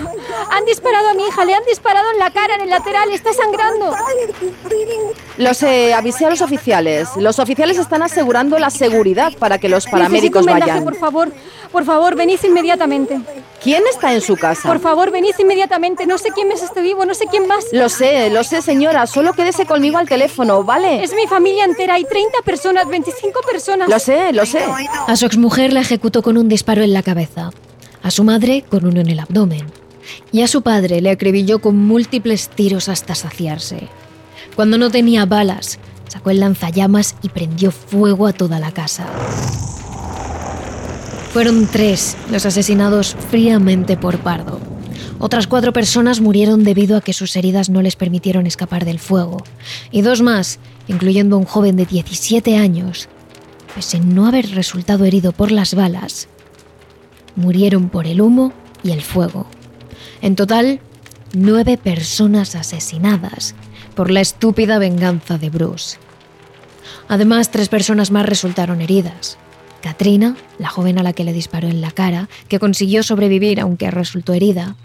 Han 0.51 0.65
disparado 0.67 1.09
a 1.09 1.15
mi 1.15 1.25
hija, 1.27 1.47
le 1.47 1.55
han 1.55 1.65
disparado 1.65 2.11
en 2.13 2.19
la 2.19 2.31
cara, 2.31 2.57
en 2.57 2.61
el 2.61 2.69
lateral, 2.69 3.11
está 3.11 3.33
sangrando. 3.33 3.95
Los 5.39 5.63
eh, 5.63 5.95
avisé 5.95 6.27
a 6.27 6.31
los 6.31 6.43
oficiales. 6.43 7.09
Los 7.17 7.39
oficiales 7.39 7.79
están 7.79 8.03
asegurando 8.03 8.59
la 8.59 8.69
seguridad 8.69 9.14
para 9.39 9.59
que 9.59 9.69
los 9.69 9.85
Necesito 9.85 9.97
paramédicos 9.97 10.41
un 10.43 10.47
vendaje, 10.47 10.71
vayan. 10.71 10.85
por 10.85 10.97
favor. 10.97 11.33
Por 11.73 11.85
favor, 11.85 12.15
venid 12.15 12.39
inmediatamente. 12.45 13.21
¿Quién 13.63 13.83
está 13.91 14.15
en 14.15 14.21
su 14.21 14.37
casa? 14.37 14.69
Por 14.69 14.79
favor, 14.81 15.11
venid 15.11 15.35
inmediatamente. 15.39 16.07
No 16.07 16.19
sé 16.19 16.29
quién 16.35 16.49
más 16.49 16.63
esté 16.63 16.83
vivo, 16.83 17.05
no 17.05 17.15
sé 17.15 17.27
quién 17.31 17.47
más. 17.49 17.65
Lo 17.73 17.89
sé, 17.89 18.31
lo 18.31 18.45
sé, 18.45 18.63
señora. 18.63 19.07
Solo 19.07 19.33
quédese 19.33 19.67
conmigo 19.67 19.99
al 19.99 20.09
teléfono, 20.09 20.63
¿vale? 20.63 21.03
Es 21.03 21.15
mi 21.15 21.27
familia 21.27 21.65
entera. 21.65 21.95
Hay 21.95 22.05
30 22.05 22.39
personas, 22.45 22.87
25 22.89 23.41
personas. 23.51 23.89
Lo 23.89 23.99
sé, 23.99 24.33
lo 24.33 24.47
sé. 24.47 24.65
A 25.07 25.17
su 25.17 25.27
exmujer 25.27 25.73
la 25.73 25.81
ejecutó 25.81 26.23
con 26.23 26.37
un 26.39 26.49
disparo 26.49 26.83
en 26.83 26.93
la 26.93 27.03
cabeza, 27.03 27.51
a 28.03 28.11
su 28.11 28.23
madre 28.23 28.65
con 28.69 28.87
uno 28.87 29.01
en 29.01 29.09
el 29.09 29.19
abdomen 29.19 29.67
y 30.31 30.43
a 30.43 30.49
su 30.49 30.63
padre 30.63 31.01
le 31.01 31.11
acribilló 31.11 31.61
con 31.61 31.77
múltiples 31.77 32.49
tiros 32.51 32.89
hasta 32.89 33.15
saciarse. 33.15 33.89
Cuando 34.55 34.79
no 34.79 34.91
tenía 34.91 35.25
balas, 35.27 35.79
sacó 36.15 36.31
el 36.31 36.39
lanzallamas 36.39 37.17
y 37.23 37.29
prendió 37.29 37.73
fuego 37.73 38.29
a 38.29 38.33
toda 38.33 38.61
la 38.61 38.71
casa. 38.71 39.05
Fueron 41.33 41.67
tres 41.67 42.17
los 42.31 42.47
asesinados 42.47 43.17
fríamente 43.31 43.97
por 43.97 44.19
Pardo. 44.19 44.61
Otras 45.19 45.49
cuatro 45.49 45.73
personas 45.73 46.21
murieron 46.21 46.63
debido 46.63 46.97
a 46.97 47.01
que 47.01 47.13
sus 47.13 47.35
heridas 47.35 47.69
no 47.69 47.83
les 47.83 47.97
permitieron 47.97 48.47
escapar 48.47 48.85
del 48.85 49.01
fuego. 49.01 49.39
Y 49.91 50.03
dos 50.03 50.23
más, 50.23 50.61
incluyendo 50.87 51.37
un 51.37 51.47
joven 51.47 51.75
de 51.75 51.85
17 51.85 52.59
años, 52.59 53.09
pese 53.75 53.97
a 53.97 54.01
no 54.01 54.27
haber 54.27 54.53
resultado 54.53 55.05
herido 55.07 55.33
por 55.33 55.51
las 55.51 55.75
balas, 55.75 56.29
murieron 57.35 57.89
por 57.89 58.07
el 58.07 58.21
humo 58.21 58.53
y 58.85 58.93
el 58.93 59.03
fuego. 59.03 59.47
En 60.23 60.37
total, 60.37 60.79
nueve 61.33 61.77
personas 61.77 62.55
asesinadas 62.55 63.57
por 63.97 64.13
la 64.13 64.21
estúpida 64.21 64.79
venganza 64.79 65.39
de 65.39 65.51
Bruce. 65.51 66.04
Además, 67.09 67.51
tres 67.51 67.69
personas 67.69 68.11
más 68.11 68.27
resultaron 68.27 68.81
heridas. 68.81 69.39
Katrina, 69.83 70.37
la 70.59 70.69
joven 70.69 70.99
a 70.99 71.03
la 71.03 71.13
que 71.13 71.25
le 71.25 71.33
disparó 71.33 71.69
en 71.69 71.81
la 71.81 71.91
cara, 71.91 72.29
que 72.49 72.59
consiguió 72.59 73.03
sobrevivir 73.03 73.61
aunque 73.61 73.91
resultó 73.91 74.33
herida. 74.33 74.77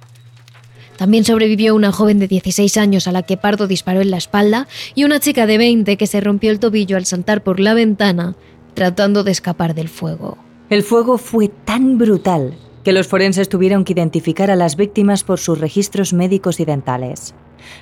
También 0.98 1.24
sobrevivió 1.24 1.76
una 1.76 1.94
joven 1.94 2.20
de 2.20 2.28
16 2.28 2.76
años 2.76 3.08
a 3.08 3.14
la 3.14 3.24
que 3.24 3.38
Pardo 3.38 3.68
disparó 3.68 4.02
en 4.02 4.12
la 4.12 4.18
espalda 4.18 4.68
y 4.96 5.06
una 5.06 5.22
chica 5.22 5.46
de 5.46 5.58
20 5.58 5.96
que 5.96 6.08
se 6.08 6.20
rompió 6.20 6.52
el 6.52 6.60
tobillo 6.60 6.98
al 6.98 7.06
saltar 7.06 7.42
por 7.42 7.62
la 7.62 7.74
ventana 7.74 8.36
tratando 8.74 9.24
de 9.24 9.32
escapar 9.32 9.76
del 9.76 9.88
fuego. 9.88 10.38
El 10.70 10.84
fuego 10.84 11.18
fue 11.18 11.48
tan 11.48 11.98
brutal 11.98 12.58
que 12.84 12.94
los 12.94 13.08
forenses 13.08 13.50
tuvieron 13.50 13.84
que 13.84 13.94
identificar 13.94 14.52
a 14.52 14.56
las 14.56 14.76
víctimas 14.76 15.24
por 15.24 15.40
sus 15.40 15.60
registros 15.60 16.14
médicos 16.14 16.60
y 16.60 16.66
dentales. 16.66 17.36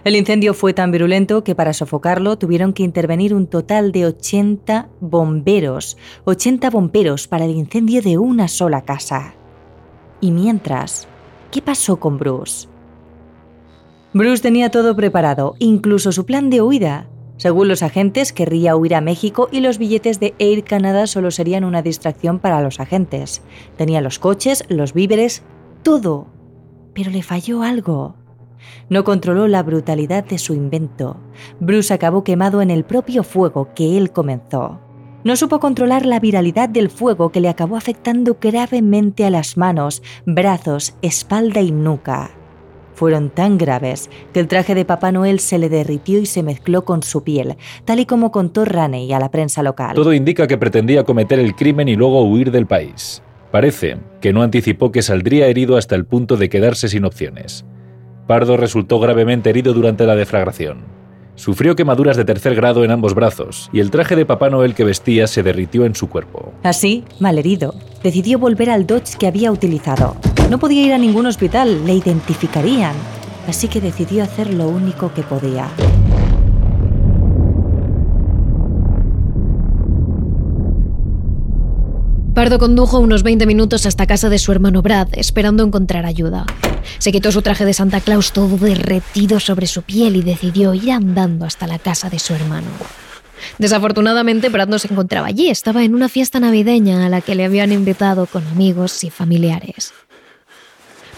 El 0.04 0.16
incendio 0.16 0.54
fue 0.54 0.74
tan 0.74 0.92
virulento 0.92 1.44
que 1.44 1.56
para 1.56 1.74
sofocarlo 1.74 2.38
tuvieron 2.38 2.74
que 2.74 2.84
intervenir 2.84 3.34
un 3.34 3.48
total 3.48 3.92
de 3.92 4.06
80 4.06 4.90
bomberos, 5.00 5.98
80 6.26 6.70
bomberos 6.70 7.28
para 7.28 7.46
el 7.46 7.52
incendio 7.52 8.02
de 8.02 8.18
una 8.18 8.48
sola 8.48 8.82
casa. 8.82 9.36
Y 10.20 10.32
mientras, 10.32 11.08
¿qué 11.52 11.62
pasó 11.62 12.00
con 12.00 12.18
Bruce? 12.18 12.68
Bruce 14.14 14.42
tenía 14.42 14.72
todo 14.72 14.96
preparado, 14.96 15.56
incluso 15.60 16.12
su 16.12 16.26
plan 16.26 16.50
de 16.50 16.62
huida. 16.62 17.08
Según 17.38 17.68
los 17.68 17.84
agentes, 17.84 18.34
querría 18.34 18.76
huir 18.76 18.96
a 18.96 19.02
México 19.02 19.48
y 19.52 19.60
los 19.60 19.78
billetes 19.78 20.20
de 20.20 20.34
Air 20.40 20.64
Canada 20.64 21.06
solo 21.06 21.30
serían 21.30 21.64
una 21.64 21.84
distracción 21.84 22.40
para 22.40 22.62
los 22.62 22.80
agentes. 22.80 23.44
Tenía 23.78 24.02
los 24.02 24.18
coches, 24.18 24.66
los 24.70 24.94
víveres, 24.94 25.44
todo. 25.84 26.28
Pero 26.94 27.12
le 27.12 27.22
falló 27.22 27.62
algo. 27.62 28.16
No 28.90 29.04
controló 29.04 29.48
la 29.48 29.62
brutalidad 29.62 30.26
de 30.26 30.40
su 30.40 30.56
invento. 30.56 31.18
Bruce 31.60 31.94
acabó 31.94 32.24
quemado 32.24 32.62
en 32.62 32.72
el 32.72 32.84
propio 32.84 33.24
fuego 33.24 33.70
que 33.76 33.98
él 33.98 34.12
comenzó. 34.12 34.82
No 35.24 35.36
supo 35.36 35.60
controlar 35.60 36.06
la 36.06 36.20
viralidad 36.20 36.70
del 36.70 36.90
fuego 36.90 37.32
que 37.32 37.42
le 37.42 37.50
acabó 37.50 37.78
afectando 37.78 38.38
gravemente 38.40 39.26
a 39.26 39.30
las 39.30 39.58
manos, 39.58 40.02
brazos, 40.26 40.96
espalda 41.02 41.62
y 41.62 41.72
nuca. 41.72 42.32
Fueron 42.98 43.30
tan 43.30 43.60
graves 43.60 44.10
que 44.34 44.40
el 44.40 44.48
traje 44.48 44.74
de 44.74 44.84
Papá 44.84 45.12
Noel 45.12 45.40
se 45.40 45.60
le 45.60 45.70
derritió 45.70 46.18
y 46.18 46.26
se 46.26 46.42
mezcló 46.42 46.84
con 46.84 47.04
su 47.04 47.24
piel, 47.24 47.56
tal 47.86 48.00
y 48.00 48.08
como 48.08 48.32
contó 48.32 48.66
Raney 48.66 49.14
a 49.14 49.20
la 49.20 49.30
prensa 49.30 49.62
local. 49.62 49.94
Todo 49.94 50.14
indica 50.14 50.48
que 50.48 50.58
pretendía 50.58 51.04
cometer 51.04 51.38
el 51.38 51.56
crimen 51.56 51.90
y 51.90 51.96
luego 51.96 52.24
huir 52.24 52.50
del 52.50 52.66
país. 52.66 53.22
Parece 53.52 53.98
que 54.20 54.34
no 54.34 54.42
anticipó 54.42 54.92
que 54.92 55.04
saldría 55.04 55.46
herido 55.46 55.78
hasta 55.78 55.94
el 55.94 56.08
punto 56.08 56.38
de 56.38 56.50
quedarse 56.50 56.88
sin 56.88 57.06
opciones. 57.06 57.66
Pardo 58.26 58.58
resultó 58.58 59.00
gravemente 59.00 59.52
herido 59.52 59.74
durante 59.74 60.08
la 60.08 60.16
deflagración. 60.16 60.86
Sufrió 61.36 61.76
quemaduras 61.76 62.18
de 62.18 62.26
tercer 62.26 62.56
grado 62.56 62.84
en 62.84 62.90
ambos 62.90 63.14
brazos 63.14 63.70
y 63.72 63.80
el 63.80 63.92
traje 63.92 64.16
de 64.16 64.26
Papá 64.26 64.50
Noel 64.50 64.74
que 64.74 64.84
vestía 64.84 65.28
se 65.28 65.44
derritió 65.44 65.86
en 65.86 65.94
su 65.94 66.10
cuerpo. 66.10 66.52
Así, 66.64 67.04
malherido, 67.20 67.76
decidió 68.02 68.40
volver 68.40 68.72
al 68.72 68.88
Dodge 68.88 69.20
que 69.20 69.28
había 69.28 69.52
utilizado. 69.52 70.18
No 70.50 70.60
podía 70.60 70.86
ir 70.86 70.94
a 70.94 70.98
ningún 70.98 71.26
hospital, 71.26 71.86
le 71.86 71.94
identificarían. 71.94 72.96
Así 73.48 73.68
que 73.68 73.82
decidió 73.82 74.24
hacer 74.24 74.54
lo 74.54 74.68
único 74.70 75.14
que 75.14 75.24
podía. 75.24 75.70
Pardo 82.34 82.60
condujo 82.60 83.00
unos 83.00 83.24
20 83.24 83.46
minutos 83.48 83.86
hasta 83.86 84.06
casa 84.06 84.30
de 84.30 84.38
su 84.38 84.52
hermano 84.52 84.82
Brad, 84.82 85.08
esperando 85.14 85.64
encontrar 85.64 86.06
ayuda. 86.06 86.46
Se 87.00 87.12
quitó 87.12 87.32
su 87.32 87.42
traje 87.42 87.66
de 87.66 87.74
Santa 87.74 88.00
Claus 88.00 88.32
todo 88.32 88.58
derretido 88.58 89.40
sobre 89.40 89.66
su 89.66 89.82
piel 89.82 90.16
y 90.16 90.22
decidió 90.22 90.74
ir 90.74 90.92
andando 90.92 91.46
hasta 91.46 91.68
la 91.68 91.80
casa 91.80 92.10
de 92.10 92.20
su 92.20 92.36
hermano. 92.36 92.68
Desafortunadamente, 93.58 94.50
Brad 94.50 94.68
no 94.68 94.80
se 94.80 94.88
encontraba 94.88 95.28
allí, 95.28 95.50
estaba 95.50 95.84
en 95.84 95.96
una 95.96 96.10
fiesta 96.10 96.40
navideña 96.40 97.06
a 97.06 97.10
la 97.10 97.22
que 97.22 97.36
le 97.36 97.44
habían 97.44 97.72
invitado 97.72 98.28
con 98.28 98.46
amigos 98.48 99.04
y 99.04 99.10
familiares. 99.10 99.94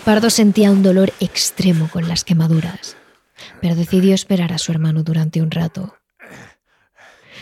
Pardo 0.05 0.29
sentía 0.29 0.71
un 0.71 0.81
dolor 0.81 1.13
extremo 1.19 1.89
con 1.91 2.07
las 2.07 2.23
quemaduras, 2.23 2.97
pero 3.61 3.75
decidió 3.75 4.15
esperar 4.15 4.53
a 4.53 4.57
su 4.57 4.71
hermano 4.71 5.03
durante 5.03 5.41
un 5.41 5.51
rato. 5.51 5.95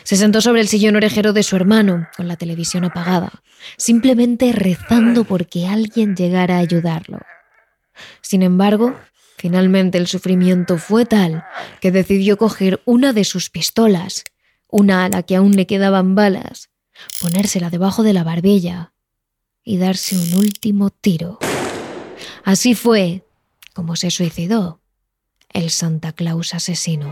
Se 0.03 0.15
sentó 0.15 0.41
sobre 0.41 0.61
el 0.61 0.67
sillón 0.67 0.95
orejero 0.95 1.33
de 1.33 1.43
su 1.43 1.55
hermano, 1.55 2.07
con 2.15 2.27
la 2.27 2.35
televisión 2.35 2.83
apagada, 2.85 3.43
simplemente 3.77 4.51
rezando 4.53 5.23
porque 5.23 5.67
alguien 5.67 6.15
llegara 6.15 6.55
a 6.55 6.59
ayudarlo. 6.59 7.19
Sin 8.21 8.41
embargo, 8.41 8.95
finalmente 9.37 9.97
el 9.97 10.07
sufrimiento 10.07 10.77
fue 10.77 11.05
tal 11.05 11.45
que 11.81 11.91
decidió 11.91 12.37
coger 12.37 12.81
una 12.85 13.13
de 13.13 13.23
sus 13.23 13.49
pistolas, 13.49 14.23
una 14.67 15.05
a 15.05 15.09
la 15.09 15.23
que 15.23 15.35
aún 15.35 15.55
le 15.55 15.67
quedaban 15.67 16.15
balas, 16.15 16.69
ponérsela 17.21 17.69
debajo 17.69 18.03
de 18.03 18.13
la 18.13 18.23
barbilla 18.23 18.93
y 19.63 19.77
darse 19.77 20.15
un 20.15 20.35
último 20.35 20.89
tiro. 20.89 21.39
Así 22.47 22.75
fue 22.75 23.25
como 23.73 23.97
se 23.97 24.09
suicidó 24.09 24.79
el 25.51 25.69
Santa 25.69 26.13
Claus 26.13 26.53
asesino. 26.53 27.11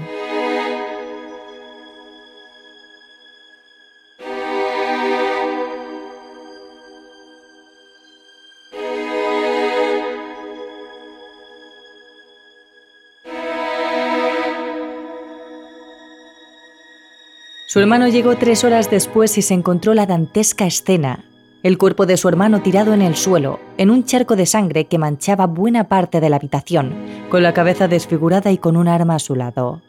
Su 17.67 17.81
hermano 17.81 18.07
llegó 18.07 18.37
tres 18.37 18.63
horas 18.63 18.89
después 18.89 19.37
y 19.37 19.41
se 19.41 19.53
encontró 19.53 19.93
la 19.93 20.05
dantesca 20.05 20.65
escena. 20.65 21.25
El 21.65 21.79
cuerpo 21.79 22.05
de 22.05 22.15
su 22.15 22.29
hermano 22.29 22.61
tirado 22.61 22.93
en 22.93 23.01
el 23.01 23.15
suelo, 23.15 23.59
en 23.79 23.89
un 23.89 24.03
charco 24.03 24.35
de 24.35 24.45
sangre 24.45 24.85
que 24.85 24.99
manchaba 24.99 25.47
buena 25.47 25.85
parte 25.85 26.21
de 26.21 26.29
la 26.29 26.35
habitación, 26.35 26.93
con 27.27 27.41
la 27.41 27.55
cabeza 27.55 27.87
desfigurada 27.87 28.51
y 28.51 28.59
con 28.59 28.77
un 28.77 28.87
arma 28.87 29.15
a 29.15 29.19
su 29.19 29.33
lado. 29.33 29.81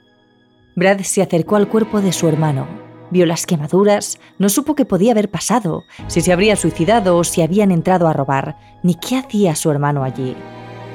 Brad 0.74 1.00
se 1.00 1.20
acercó 1.20 1.56
al 1.56 1.68
cuerpo 1.68 2.00
de 2.00 2.12
su 2.12 2.28
hermano, 2.28 2.66
vio 3.10 3.26
las 3.26 3.44
quemaduras, 3.44 4.18
no 4.38 4.48
supo 4.48 4.74
qué 4.74 4.86
podía 4.86 5.12
haber 5.12 5.30
pasado, 5.30 5.84
si 6.06 6.22
se 6.22 6.32
habría 6.32 6.56
suicidado 6.56 7.14
o 7.18 7.24
si 7.24 7.42
habían 7.42 7.70
entrado 7.70 8.08
a 8.08 8.14
robar, 8.14 8.56
ni 8.82 8.94
qué 8.94 9.18
hacía 9.18 9.54
su 9.54 9.70
hermano 9.70 10.02
allí. 10.02 10.34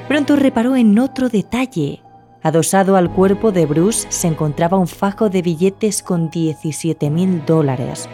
Pronto 0.08 0.34
reparó 0.34 0.74
en 0.74 0.98
otro 0.98 1.28
detalle. 1.28 2.02
Adosado 2.42 2.96
al 2.96 3.08
cuerpo 3.08 3.52
de 3.52 3.66
Bruce 3.66 4.08
se 4.10 4.26
encontraba 4.26 4.78
un 4.78 4.88
fajo 4.88 5.30
de 5.30 5.42
billetes 5.42 6.02
con 6.02 6.28
17 6.28 7.08
mil 7.08 7.46
dólares. 7.46 8.08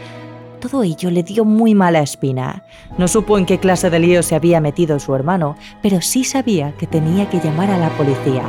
Todo 0.61 0.83
ello 0.83 1.11
le 1.11 1.23
dio 1.23 1.45
muy 1.45 1.75
mala 1.75 2.01
espina. 2.01 2.65
No 2.97 3.07
supo 3.07 3.39
en 3.39 3.47
qué 3.47 3.59
clase 3.59 3.91
de 3.91 4.01
lío 4.01 4.23
se 4.25 4.35
había 4.35 4.61
metido 4.61 4.99
su 4.99 5.15
hermano, 5.15 5.57
pero 5.83 6.01
sí 6.01 6.25
sabía 6.25 6.73
que 6.73 6.89
tenía 6.89 7.31
que 7.31 7.39
llamar 7.39 7.71
a 7.71 7.79
la 7.79 7.91
policía. 7.91 8.43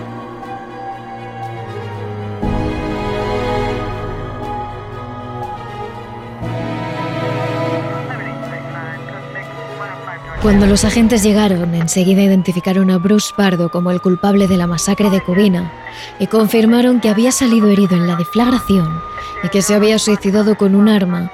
Cuando 10.41 10.65
los 10.65 10.85
agentes 10.85 11.21
llegaron, 11.21 11.75
enseguida 11.75 12.23
identificaron 12.23 12.89
a 12.91 12.97
Bruce 12.97 13.33
Pardo 13.35 13.69
como 13.69 13.91
el 13.91 14.01
culpable 14.01 14.47
de 14.47 14.55
la 14.55 14.67
masacre 14.67 15.09
de 15.09 15.21
Cubina 15.21 15.71
y 16.17 16.27
confirmaron 16.27 17.01
que 17.01 17.09
había 17.09 17.33
salido 17.33 17.67
herido 17.67 17.97
en 17.97 18.07
la 18.07 18.15
deflagración 18.15 19.01
y 19.43 19.49
que 19.49 19.61
se 19.61 19.75
había 19.75 19.99
suicidado 19.99 20.55
con 20.55 20.75
un 20.75 20.87
arma, 20.87 21.29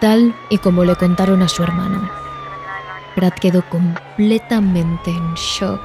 tal 0.00 0.34
y 0.48 0.58
como 0.58 0.84
le 0.84 0.96
contaron 0.96 1.42
a 1.42 1.48
su 1.48 1.62
hermano. 1.62 2.10
Brad 3.16 3.32
quedó 3.34 3.62
completamente 3.68 5.10
en 5.10 5.34
shock 5.34 5.80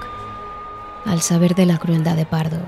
al 1.05 1.21
saber 1.21 1.55
de 1.55 1.65
la 1.65 1.77
crueldad 1.77 2.15
de 2.15 2.25
Pardo. 2.25 2.59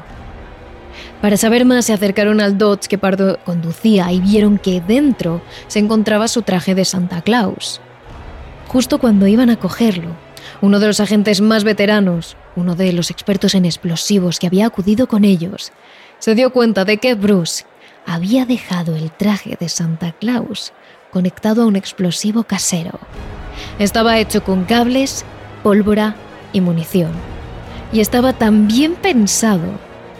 Para 1.21 1.37
saber 1.37 1.65
más 1.65 1.85
se 1.85 1.93
acercaron 1.93 2.41
al 2.41 2.57
Dodge 2.57 2.87
que 2.87 2.97
Pardo 2.97 3.39
conducía 3.43 4.11
y 4.11 4.19
vieron 4.19 4.57
que 4.57 4.81
dentro 4.81 5.41
se 5.67 5.79
encontraba 5.79 6.27
su 6.27 6.41
traje 6.41 6.75
de 6.75 6.85
Santa 6.85 7.21
Claus. 7.21 7.81
Justo 8.67 8.99
cuando 8.99 9.27
iban 9.27 9.49
a 9.49 9.57
cogerlo, 9.57 10.09
uno 10.61 10.79
de 10.79 10.87
los 10.87 10.99
agentes 10.99 11.41
más 11.41 11.63
veteranos, 11.63 12.35
uno 12.55 12.75
de 12.75 12.93
los 12.93 13.09
expertos 13.11 13.55
en 13.55 13.65
explosivos 13.65 14.39
que 14.39 14.47
había 14.47 14.67
acudido 14.67 15.07
con 15.07 15.23
ellos, 15.23 15.71
se 16.19 16.35
dio 16.35 16.51
cuenta 16.51 16.85
de 16.85 16.97
que 16.97 17.15
Bruce 17.15 17.65
había 18.05 18.45
dejado 18.45 18.95
el 18.95 19.11
traje 19.11 19.57
de 19.59 19.69
Santa 19.69 20.13
Claus 20.13 20.73
conectado 21.11 21.63
a 21.63 21.65
un 21.65 21.75
explosivo 21.75 22.43
casero. 22.43 22.99
Estaba 23.79 24.19
hecho 24.19 24.43
con 24.43 24.65
cables, 24.65 25.25
pólvora 25.63 26.15
y 26.53 26.61
munición. 26.61 27.11
Y 27.91 27.99
estaba 27.99 28.33
tan 28.33 28.67
bien 28.67 28.95
pensado 28.95 29.65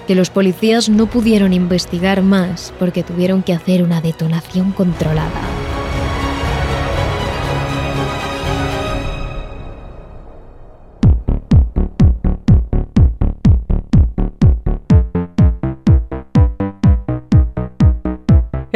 que 0.08 0.16
los 0.16 0.30
policías 0.30 0.90
no 0.90 1.08
pudieron 1.08 1.54
investigar 1.54 2.22
más 2.22 2.74
porque 2.80 3.04
tuvieron 3.04 3.44
que 3.44 3.54
hacer 3.54 3.84
una 3.84 4.02
detonación 4.02 4.72
controlada. 4.72 5.67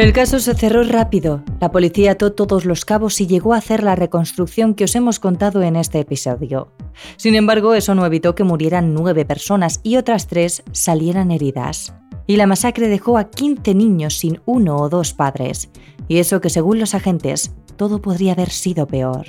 El 0.02 0.12
caso 0.12 0.40
se 0.40 0.54
cerró 0.54 0.82
rápido. 0.82 1.44
La 1.60 1.70
policía 1.70 2.10
ató 2.10 2.32
todos 2.32 2.64
los 2.64 2.84
cabos 2.84 3.20
y 3.20 3.28
llegó 3.28 3.54
a 3.54 3.58
hacer 3.58 3.84
la 3.84 3.94
reconstrucción 3.94 4.74
que 4.74 4.82
os 4.82 4.96
hemos 4.96 5.20
contado 5.20 5.62
en 5.62 5.76
este 5.76 6.00
episodio. 6.00 6.72
Sin 7.16 7.36
embargo, 7.36 7.72
eso 7.74 7.94
no 7.94 8.04
evitó 8.04 8.34
que 8.34 8.42
murieran 8.42 8.94
nueve 8.94 9.24
personas 9.24 9.78
y 9.84 9.98
otras 9.98 10.26
tres 10.26 10.64
salieran 10.72 11.30
heridas. 11.30 11.94
Y 12.26 12.34
la 12.34 12.48
masacre 12.48 12.88
dejó 12.88 13.16
a 13.16 13.30
15 13.30 13.76
niños 13.76 14.18
sin 14.18 14.40
uno 14.44 14.74
o 14.78 14.88
dos 14.88 15.12
padres. 15.12 15.70
Y 16.08 16.18
eso 16.18 16.40
que 16.40 16.50
según 16.50 16.80
los 16.80 16.96
agentes, 16.96 17.54
todo 17.76 18.02
podría 18.02 18.32
haber 18.32 18.50
sido 18.50 18.88
peor. 18.88 19.26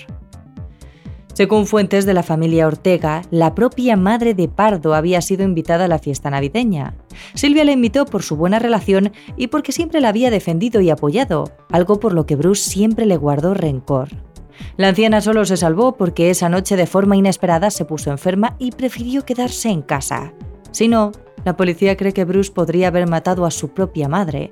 Según 1.33 1.65
fuentes 1.65 2.05
de 2.05 2.13
la 2.13 2.21
familia 2.21 2.67
Ortega, 2.67 3.23
la 3.31 3.55
propia 3.55 3.97
madre 3.97 4.35
de 4.35 4.47
Pardo 4.47 4.93
había 4.93 5.19
sido 5.19 5.43
invitada 5.43 5.85
a 5.85 5.87
la 5.87 5.97
fiesta 5.97 6.29
navideña. 6.29 6.93
Silvia 7.33 7.63
la 7.63 7.71
invitó 7.71 8.05
por 8.05 8.21
su 8.21 8.35
buena 8.35 8.59
relación 8.59 9.11
y 9.35 9.47
porque 9.47 9.71
siempre 9.71 9.99
la 9.99 10.09
había 10.09 10.29
defendido 10.29 10.79
y 10.79 10.91
apoyado, 10.91 11.51
algo 11.71 11.99
por 11.99 12.13
lo 12.13 12.27
que 12.27 12.35
Bruce 12.35 12.69
siempre 12.69 13.07
le 13.07 13.17
guardó 13.17 13.55
rencor. 13.55 14.09
La 14.77 14.89
anciana 14.89 15.21
solo 15.21 15.43
se 15.45 15.57
salvó 15.57 15.97
porque 15.97 16.29
esa 16.29 16.49
noche 16.49 16.75
de 16.75 16.85
forma 16.85 17.17
inesperada 17.17 17.71
se 17.71 17.85
puso 17.85 18.11
enferma 18.11 18.55
y 18.59 18.71
prefirió 18.71 19.25
quedarse 19.25 19.69
en 19.69 19.81
casa. 19.81 20.33
Si 20.69 20.87
no, 20.87 21.11
la 21.45 21.57
policía 21.57 21.97
cree 21.97 22.13
que 22.13 22.25
Bruce 22.25 22.51
podría 22.51 22.89
haber 22.89 23.07
matado 23.07 23.45
a 23.45 23.51
su 23.51 23.69
propia 23.69 24.07
madre. 24.07 24.51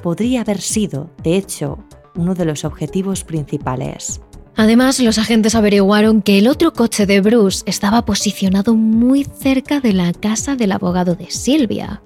Podría 0.00 0.42
haber 0.42 0.60
sido, 0.60 1.10
de 1.24 1.36
hecho, 1.36 1.78
uno 2.14 2.34
de 2.34 2.44
los 2.44 2.64
objetivos 2.64 3.24
principales. 3.24 4.20
Además, 4.56 5.00
los 5.00 5.18
agentes 5.18 5.54
averiguaron 5.54 6.22
que 6.22 6.38
el 6.38 6.48
otro 6.48 6.72
coche 6.72 7.06
de 7.06 7.20
Bruce 7.20 7.62
estaba 7.66 8.04
posicionado 8.04 8.74
muy 8.74 9.24
cerca 9.24 9.80
de 9.80 9.92
la 9.92 10.12
casa 10.12 10.56
del 10.56 10.72
abogado 10.72 11.14
de 11.14 11.30
Silvia. 11.30 12.02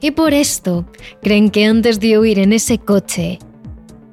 Y 0.00 0.12
por 0.12 0.34
esto, 0.34 0.86
creen 1.22 1.50
que 1.50 1.66
antes 1.66 2.00
de 2.00 2.18
huir 2.18 2.38
en 2.38 2.52
ese 2.52 2.78
coche, 2.78 3.38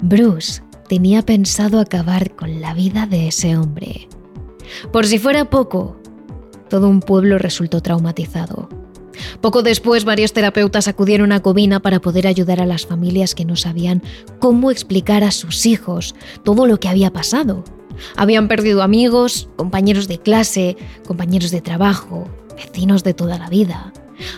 Bruce 0.02 0.62
tenía 0.88 1.24
pensado 1.24 1.80
acabar 1.80 2.36
con 2.36 2.62
la 2.62 2.74
vida 2.74 3.06
de 3.06 3.28
ese 3.28 3.58
hombre. 3.58 4.08
Por 4.92 5.06
si 5.06 5.20
fuera 5.20 5.50
poco, 5.50 5.98
todo 6.70 6.90
un 6.90 7.00
pueblo 7.00 7.38
resultó 7.38 7.82
traumatizado. 7.82 8.70
Poco 9.42 9.62
después, 9.62 10.06
varios 10.06 10.34
terapeutas 10.34 10.88
acudieron 10.88 11.32
a 11.32 11.42
Covina 11.42 11.80
para 11.80 12.00
poder 12.00 12.28
ayudar 12.28 12.60
a 12.62 12.66
las 12.66 12.86
familias 12.86 13.36
que 13.36 13.46
no 13.46 13.56
sabían 13.56 14.02
cómo 14.40 14.72
explicar 14.72 15.24
a 15.24 15.32
sus 15.32 15.66
hijos 15.66 16.16
todo 16.44 16.68
lo 16.68 16.80
que 16.80 16.90
había 16.90 17.12
pasado. 17.12 17.64
Habían 18.16 18.48
perdido 18.48 18.82
amigos, 18.82 19.50
compañeros 19.56 20.08
de 20.08 20.20
clase, 20.20 20.78
compañeros 21.06 21.52
de 21.52 21.62
trabajo, 21.62 22.28
vecinos 22.56 23.04
de 23.04 23.14
toda 23.14 23.38
la 23.38 23.50
vida. 23.50 23.94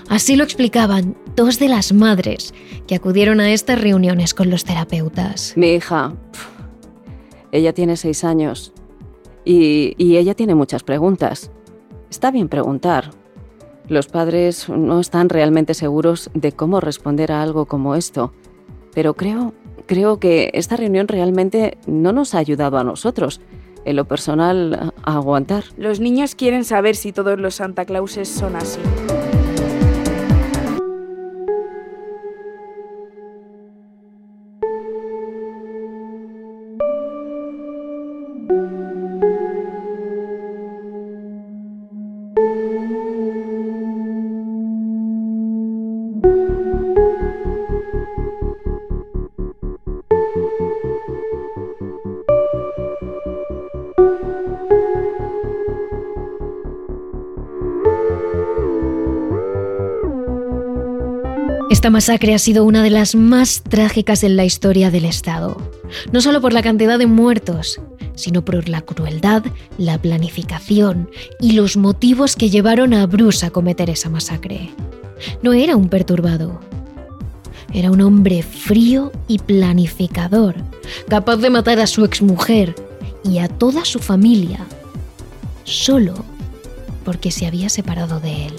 Así 0.09 0.35
lo 0.35 0.43
explicaban 0.43 1.17
dos 1.35 1.59
de 1.59 1.69
las 1.69 1.93
madres 1.93 2.53
que 2.88 2.95
acudieron 2.95 3.39
a 3.39 3.51
estas 3.51 3.79
reuniones 3.79 4.33
con 4.33 4.49
los 4.49 4.63
terapeutas. 4.63 5.53
Mi 5.55 5.73
hija, 5.73 6.13
ella 7.51 7.73
tiene 7.73 7.97
seis 7.97 8.23
años 8.23 8.73
y, 9.43 9.93
y 9.97 10.17
ella 10.17 10.33
tiene 10.33 10.55
muchas 10.55 10.83
preguntas. 10.83 11.51
Está 12.09 12.31
bien 12.31 12.49
preguntar. 12.49 13.11
Los 13.87 14.07
padres 14.07 14.67
no 14.69 14.99
están 14.99 15.29
realmente 15.29 15.73
seguros 15.73 16.29
de 16.33 16.51
cómo 16.51 16.79
responder 16.79 17.31
a 17.31 17.41
algo 17.41 17.65
como 17.65 17.95
esto, 17.95 18.33
pero 18.93 19.13
creo 19.13 19.53
creo 19.85 20.19
que 20.19 20.51
esta 20.53 20.75
reunión 20.77 21.07
realmente 21.07 21.77
no 21.87 22.11
nos 22.11 22.35
ha 22.35 22.39
ayudado 22.39 22.77
a 22.77 22.83
nosotros, 22.83 23.41
en 23.85 23.95
lo 23.95 24.05
personal, 24.05 24.93
a 25.03 25.15
aguantar. 25.15 25.63
Los 25.77 25.99
niños 25.99 26.35
quieren 26.35 26.63
saber 26.63 26.95
si 26.95 27.11
todos 27.11 27.39
los 27.39 27.55
Santa 27.55 27.85
Clauses 27.85 28.27
son 28.27 28.55
así. 28.55 28.79
Esta 61.85 61.91
masacre 61.91 62.33
ha 62.33 62.39
sido 62.39 62.63
una 62.63 62.81
de 62.81 62.89
las 62.89 63.13
más 63.13 63.61
trágicas 63.61 64.23
en 64.23 64.35
la 64.35 64.43
historia 64.43 64.89
del 64.89 65.05
Estado, 65.05 65.55
no 66.11 66.19
solo 66.19 66.41
por 66.41 66.51
la 66.51 66.63
cantidad 66.63 66.97
de 66.97 67.05
muertos, 67.05 67.79
sino 68.15 68.43
por 68.43 68.67
la 68.67 68.81
crueldad, 68.81 69.43
la 69.77 69.99
planificación 69.99 71.11
y 71.39 71.51
los 71.51 71.77
motivos 71.77 72.35
que 72.35 72.49
llevaron 72.49 72.95
a 72.95 73.05
Bruce 73.05 73.45
a 73.45 73.51
cometer 73.51 73.91
esa 73.91 74.09
masacre. 74.09 74.71
No 75.43 75.53
era 75.53 75.75
un 75.75 75.87
perturbado, 75.87 76.59
era 77.71 77.91
un 77.91 78.01
hombre 78.01 78.41
frío 78.41 79.11
y 79.27 79.37
planificador, 79.37 80.55
capaz 81.07 81.37
de 81.37 81.51
matar 81.51 81.79
a 81.79 81.85
su 81.85 82.03
exmujer 82.03 82.73
y 83.23 83.37
a 83.37 83.47
toda 83.47 83.85
su 83.85 83.99
familia, 83.99 84.65
solo 85.65 86.15
porque 87.03 87.29
se 87.29 87.45
había 87.45 87.69
separado 87.69 88.19
de 88.19 88.47
él. 88.47 88.53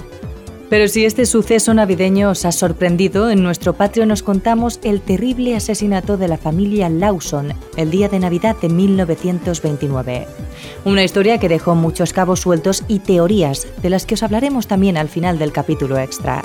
Pero 0.68 0.88
si 0.88 1.04
este 1.04 1.26
suceso 1.26 1.74
navideño 1.74 2.30
os 2.30 2.44
ha 2.44 2.50
sorprendido, 2.50 3.30
en 3.30 3.42
nuestro 3.42 3.74
Patreon 3.74 4.08
nos 4.08 4.24
contamos 4.24 4.80
el 4.82 5.00
terrible 5.00 5.54
asesinato 5.54 6.16
de 6.16 6.26
la 6.26 6.38
familia 6.38 6.88
Lawson 6.88 7.52
el 7.76 7.90
día 7.90 8.08
de 8.08 8.18
Navidad 8.18 8.56
de 8.60 8.68
1929. 8.68 10.26
Una 10.84 11.04
historia 11.04 11.38
que 11.38 11.48
dejó 11.48 11.76
muchos 11.76 12.12
cabos 12.12 12.40
sueltos 12.40 12.82
y 12.88 12.98
teorías, 12.98 13.68
de 13.80 13.90
las 13.90 14.06
que 14.06 14.14
os 14.14 14.24
hablaremos 14.24 14.66
también 14.66 14.96
al 14.96 15.08
final 15.08 15.38
del 15.38 15.52
capítulo 15.52 15.98
extra. 15.98 16.42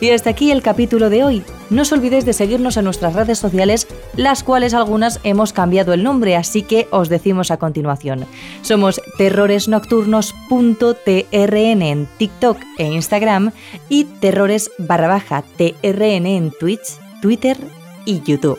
Y 0.00 0.10
hasta 0.10 0.30
aquí 0.30 0.50
el 0.50 0.62
capítulo 0.62 1.10
de 1.10 1.24
hoy. 1.24 1.42
No 1.70 1.82
os 1.82 1.92
olvidéis 1.92 2.24
de 2.24 2.32
seguirnos 2.32 2.76
en 2.76 2.84
nuestras 2.84 3.14
redes 3.14 3.38
sociales, 3.38 3.86
las 4.16 4.42
cuales 4.42 4.74
algunas 4.74 5.20
hemos 5.24 5.52
cambiado 5.52 5.92
el 5.92 6.04
nombre, 6.04 6.36
así 6.36 6.62
que 6.62 6.86
os 6.90 7.08
decimos 7.08 7.50
a 7.50 7.56
continuación. 7.56 8.26
Somos 8.62 9.00
terroresnocturnos.trn 9.18 11.82
en 11.82 12.06
TikTok 12.16 12.58
e 12.78 12.86
Instagram 12.86 13.52
y 13.88 14.04
terrores 14.04 14.70
barra 14.78 15.08
baja 15.08 15.42
trn 15.56 16.26
en 16.26 16.52
Twitch, 16.52 16.98
Twitter 17.20 17.58
y 18.04 18.22
YouTube. 18.22 18.58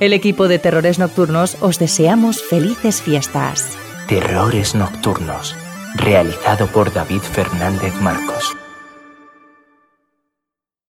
El 0.00 0.12
equipo 0.12 0.48
de 0.48 0.58
Terrores 0.58 0.98
Nocturnos 0.98 1.56
os 1.60 1.78
deseamos 1.78 2.42
felices 2.42 3.00
fiestas. 3.00 3.68
Terrores 4.08 4.74
Nocturnos, 4.74 5.54
realizado 5.94 6.66
por 6.66 6.92
David 6.92 7.20
Fernández 7.20 7.94
Marcos. 8.00 8.56